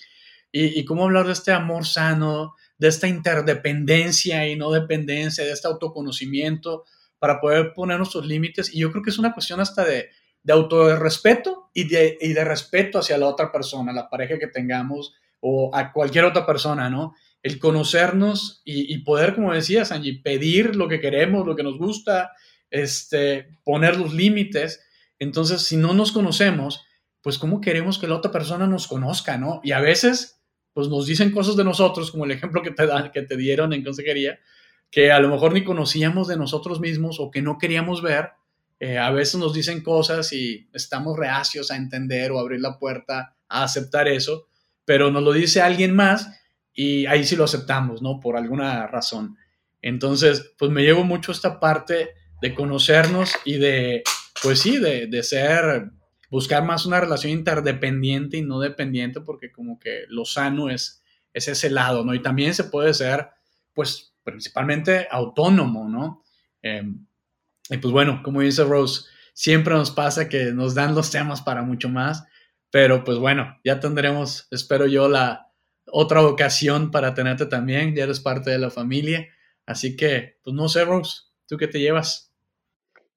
y, 0.52 0.80
y, 0.80 0.86
cómo 0.86 1.04
hablar 1.06 1.26
de 1.26 1.34
este 1.34 1.52
amor 1.52 1.86
sano, 1.86 2.54
de 2.78 2.88
esta 2.88 3.08
interdependencia 3.08 4.48
y 4.48 4.56
no 4.56 4.72
dependencia, 4.72 5.44
de 5.44 5.52
este 5.52 5.68
autoconocimiento, 5.68 6.86
para 7.20 7.42
poder 7.42 7.74
poner 7.74 7.98
nuestros 7.98 8.26
límites. 8.26 8.74
Y 8.74 8.80
yo 8.80 8.92
creo 8.92 9.04
que 9.04 9.10
es 9.10 9.20
una 9.20 9.34
cuestión 9.34 9.60
hasta 9.60 9.84
de, 9.84 10.10
de 10.44 10.54
autorrespeto 10.54 11.70
y 11.74 11.90
de, 11.90 12.18
y 12.22 12.32
de 12.32 12.46
respeto 12.46 13.00
hacia 13.00 13.18
la 13.18 13.28
otra 13.28 13.52
persona, 13.52 13.92
la 13.92 14.10
pareja 14.10 14.40
que 14.40 14.48
tengamos 14.48 15.14
o 15.42 15.76
a 15.76 15.92
cualquier 15.92 16.26
otra 16.26 16.46
persona, 16.46 16.90
¿no? 16.90 17.16
El 17.44 17.60
conocernos 17.60 18.62
y, 18.66 18.98
poder, 19.00 19.36
como 19.36 19.54
decías, 19.54 19.92
Angie, 19.92 20.22
pedir 20.22 20.76
lo 20.76 20.88
que 20.88 21.00
queremos, 21.00 21.46
lo 21.46 21.56
que 21.56 21.64
nos 21.64 21.78
gusta, 21.78 22.32
este, 22.70 23.48
poner 23.64 23.98
los 23.98 24.14
límites. 24.14 24.84
Entonces, 25.20 25.62
si 25.62 25.78
no 25.78 25.94
nos 25.94 26.12
conocemos, 26.12 26.86
pues 27.22 27.38
cómo 27.38 27.62
queremos 27.62 28.00
que 28.00 28.08
la 28.08 28.16
otra 28.16 28.32
persona 28.32 28.68
nos 28.68 28.88
conozca, 28.88 29.38
¿no? 29.38 29.62
Y 29.64 29.72
a 29.72 29.80
veces, 29.80 30.42
pues 30.74 30.90
nos 30.90 31.06
dicen 31.06 31.32
cosas 31.32 31.56
de 31.56 31.64
nosotros, 31.64 32.12
como 32.12 32.26
el 32.26 32.32
ejemplo 32.32 32.62
que 32.62 32.72
te, 32.72 32.86
dan, 32.86 33.12
que 33.12 33.22
te 33.22 33.38
dieron 33.38 33.74
en 33.74 33.84
consejería, 33.84 34.40
que 34.92 35.12
a 35.12 35.20
lo 35.20 35.30
mejor 35.30 35.54
ni 35.54 35.64
conocíamos 35.64 36.28
de 36.28 36.38
nosotros 36.38 36.80
mismos 36.80 37.20
o 37.20 37.32
que 37.32 37.42
no 37.42 37.58
queríamos 37.58 38.02
ver. 38.02 38.32
Eh, 38.80 38.98
a 38.98 39.10
veces 39.12 39.40
nos 39.40 39.54
dicen 39.54 39.82
cosas 39.82 40.32
y 40.34 40.70
estamos 40.74 41.18
reacios 41.18 41.72
a 41.72 41.78
entender 41.78 42.32
o 42.32 42.40
abrir 42.40 42.62
la 42.62 42.78
puerta 42.78 43.36
a 43.50 43.64
aceptar 43.64 44.08
eso, 44.08 44.48
pero 44.86 45.10
nos 45.12 45.24
lo 45.24 45.34
dice 45.34 45.62
alguien 45.62 45.96
más 45.96 46.30
y 46.78 47.08
ahí 47.08 47.24
sí 47.24 47.36
lo 47.36 47.44
aceptamos, 47.44 48.04
¿no? 48.04 48.20
Por 48.20 48.38
alguna 48.38 48.86
razón. 48.86 49.36
Entonces, 49.82 50.54
pues 50.60 50.70
me 50.70 50.84
llevo 50.84 51.04
mucho 51.04 51.32
esta 51.32 51.60
parte 51.60 52.12
de 52.40 52.54
conocernos 52.54 53.34
y 53.46 53.58
de, 53.58 54.04
pues 54.44 54.60
sí, 54.60 54.78
de, 54.78 55.08
de 55.08 55.24
ser, 55.24 55.90
buscar 56.30 56.64
más 56.64 56.86
una 56.86 57.00
relación 57.00 57.34
interdependiente 57.34 58.38
y 58.38 58.44
no 58.44 58.60
dependiente, 58.60 59.22
porque 59.22 59.52
como 59.52 59.80
que 59.80 60.04
lo 60.10 60.24
sano 60.24 60.70
es, 60.70 61.02
es 61.34 61.48
ese 61.48 61.72
lado, 61.72 62.06
¿no? 62.06 62.14
Y 62.14 62.22
también 62.22 62.54
se 62.54 62.66
puede 62.66 62.94
ser, 62.94 63.28
pues, 63.74 64.14
principalmente 64.24 65.08
autónomo, 65.10 65.90
¿no? 65.90 66.24
Em, 66.62 67.08
y 67.72 67.78
pues 67.78 67.92
bueno, 67.92 68.22
como 68.24 68.42
dice 68.42 68.64
Rose, 68.64 69.10
siempre 69.34 69.74
nos 69.74 69.90
pasa 69.90 70.30
que 70.30 70.52
nos 70.54 70.76
dan 70.76 70.94
los 70.94 71.10
temas 71.10 71.42
para 71.42 71.64
mucho 71.64 71.90
más, 71.90 72.24
pero 72.70 73.04
pues 73.04 73.18
bueno, 73.18 73.58
ya 73.64 73.80
tendremos, 73.80 74.48
espero 74.52 74.86
yo, 74.86 75.10
la, 75.10 75.47
otra 75.92 76.22
ocasión 76.26 76.92
para 76.92 77.14
tenerte 77.14 77.46
también, 77.46 77.96
ya 77.96 78.04
eres 78.04 78.20
parte 78.20 78.52
de 78.52 78.60
la 78.60 78.70
familia. 78.70 79.28
Así 79.66 79.96
que, 79.96 80.38
pues 80.44 80.56
no 80.56 80.68
sé, 80.70 80.86
Rose, 80.86 81.24
¿tú 81.48 81.58
qué 81.58 81.68
te 81.68 81.80
llevas? 81.80 82.34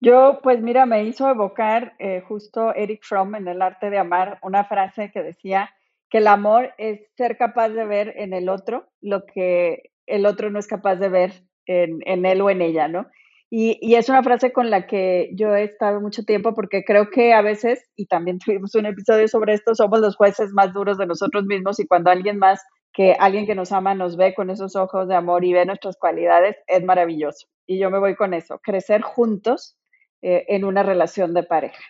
Yo, 0.01 0.41
pues 0.43 0.61
mira, 0.63 0.87
me 0.87 1.05
hizo 1.05 1.29
evocar 1.29 1.95
eh, 1.99 2.23
justo 2.27 2.75
Eric 2.75 3.01
Fromm 3.03 3.35
en 3.35 3.49
El 3.49 3.61
arte 3.61 3.91
de 3.91 3.99
amar 3.99 4.39
una 4.43 4.65
frase 4.65 5.11
que 5.13 5.23
decía 5.23 5.71
que 6.09 6.19
el 6.19 6.27
amor 6.27 6.73
es 6.79 7.01
ser 7.17 7.37
capaz 7.37 7.69
de 7.69 7.85
ver 7.85 8.15
en 8.17 8.33
el 8.33 8.49
otro 8.49 8.89
lo 9.01 9.27
que 9.27 9.93
el 10.07 10.27
otro 10.27 10.51
no 10.51 10.59
es 10.59 10.67
capaz 10.67 10.97
de 10.97 11.09
ver 11.09 11.45
en, 11.67 12.01
en 12.05 12.27
él 12.27 12.41
o 12.41 12.51
en 12.51 12.63
ella, 12.63 12.89
¿no? 12.89 13.07
Y, 13.53 13.97
es 13.97 14.09
una 14.09 14.23
frase 14.23 14.53
con 14.53 14.71
la 14.71 14.87
que 14.87 15.31
yo 15.35 15.57
he 15.57 15.65
estado 15.65 16.01
mucho 16.01 16.23
tiempo 16.23 16.55
porque 16.55 16.85
creo 16.85 17.11
que 17.11 17.33
a 17.33 17.43
veces, 17.43 17.83
y 17.97 18.07
también 18.07 18.39
tuvimos 18.45 18.75
un 18.77 18.87
episodio 18.87 19.27
sobre 19.27 19.55
esto, 19.55 19.75
somos 19.75 20.01
los 20.01 20.17
jueces 20.17 20.53
más 20.53 20.73
duros 20.73 20.99
de 20.99 21.07
nosotros 21.07 21.45
mismos 21.47 21.81
y 21.81 21.87
cuando 21.87 22.11
alguien 22.11 22.39
más, 22.39 22.63
que 22.93 23.15
alguien 23.19 23.47
que 23.47 23.55
nos 23.55 23.73
ama, 23.73 23.95
nos 23.95 24.17
ve 24.17 24.35
con 24.35 24.51
esos 24.51 24.77
ojos 24.77 25.09
de 25.09 25.15
amor 25.15 25.45
y 25.45 25.53
ve 25.53 25.65
nuestras 25.65 25.97
cualidades, 25.97 26.57
es 26.67 26.85
maravilloso. 26.85 27.47
Y 27.67 27.79
yo 27.79 27.91
me 27.91 27.99
voy 27.99 28.17
con 28.17 28.35
eso, 28.35 28.59
crecer 28.63 29.03
juntos 29.03 29.77
eh, 30.23 30.45
en 30.49 30.65
una 30.65 30.83
relación 30.83 31.35
de 31.35 31.45
pareja. 31.45 31.83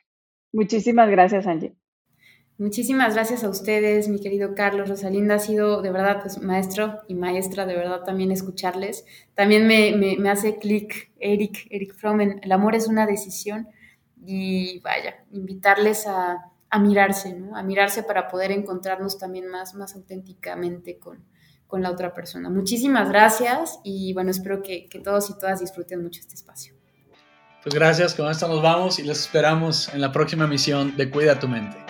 Muchísimas 0.53 1.11
gracias, 1.11 1.47
Angie. 1.47 1.80
Muchísimas 2.61 3.15
gracias 3.15 3.43
a 3.43 3.49
ustedes, 3.49 4.09
mi 4.09 4.21
querido 4.21 4.55
Carlos. 4.55 4.91
Rosalinda 4.91 5.37
ha 5.37 5.39
sido 5.39 5.81
de 5.81 5.91
verdad 5.91 6.19
pues, 6.21 6.43
maestro 6.43 7.01
y 7.09 7.15
maestra, 7.15 7.65
de 7.65 7.75
verdad 7.75 8.03
también 8.05 8.31
escucharles. 8.33 9.07
También 9.35 9.67
me, 9.67 9.97
me, 9.97 10.29
hace 10.29 10.59
clic 10.59 11.11
Eric, 11.19 11.67
Eric 11.71 11.95
Fromm, 11.95 12.21
el 12.21 12.53
amor 12.53 12.75
es 12.75 12.87
una 12.87 13.07
decisión 13.07 13.67
y 14.23 14.79
vaya, 14.81 15.25
invitarles 15.33 16.07
a, 16.07 16.51
a, 16.69 16.79
mirarse, 16.79 17.33
¿no? 17.33 17.57
A 17.57 17.63
mirarse 17.63 18.03
para 18.03 18.29
poder 18.29 18.53
encontrarnos 18.53 19.17
también 19.17 19.49
más, 19.49 19.75
más 19.75 19.95
auténticamente 19.95 20.99
con, 20.99 21.25
con 21.67 21.81
la 21.81 21.91
otra 21.91 22.13
persona. 22.13 22.51
Muchísimas 22.51 23.09
gracias 23.09 23.81
y 23.85 24.13
bueno, 24.13 24.31
espero 24.33 24.61
que, 24.61 24.85
que 24.85 24.99
todos 24.99 25.31
y 25.31 25.39
todas 25.39 25.61
disfruten 25.61 26.03
mucho 26.03 26.21
este 26.21 26.35
espacio. 26.35 26.75
Pues 27.63 27.75
gracias, 27.75 28.15
con 28.15 28.31
esto 28.31 28.47
nos 28.49 28.61
vamos 28.61 28.99
y 28.99 29.03
les 29.03 29.21
esperamos 29.21 29.89
en 29.95 30.03
la 30.03 30.13
próxima 30.13 30.47
misión 30.47 30.95
de 30.99 31.11
Cuida 31.11 31.39
tu 31.39 31.49
mente. 31.49 31.90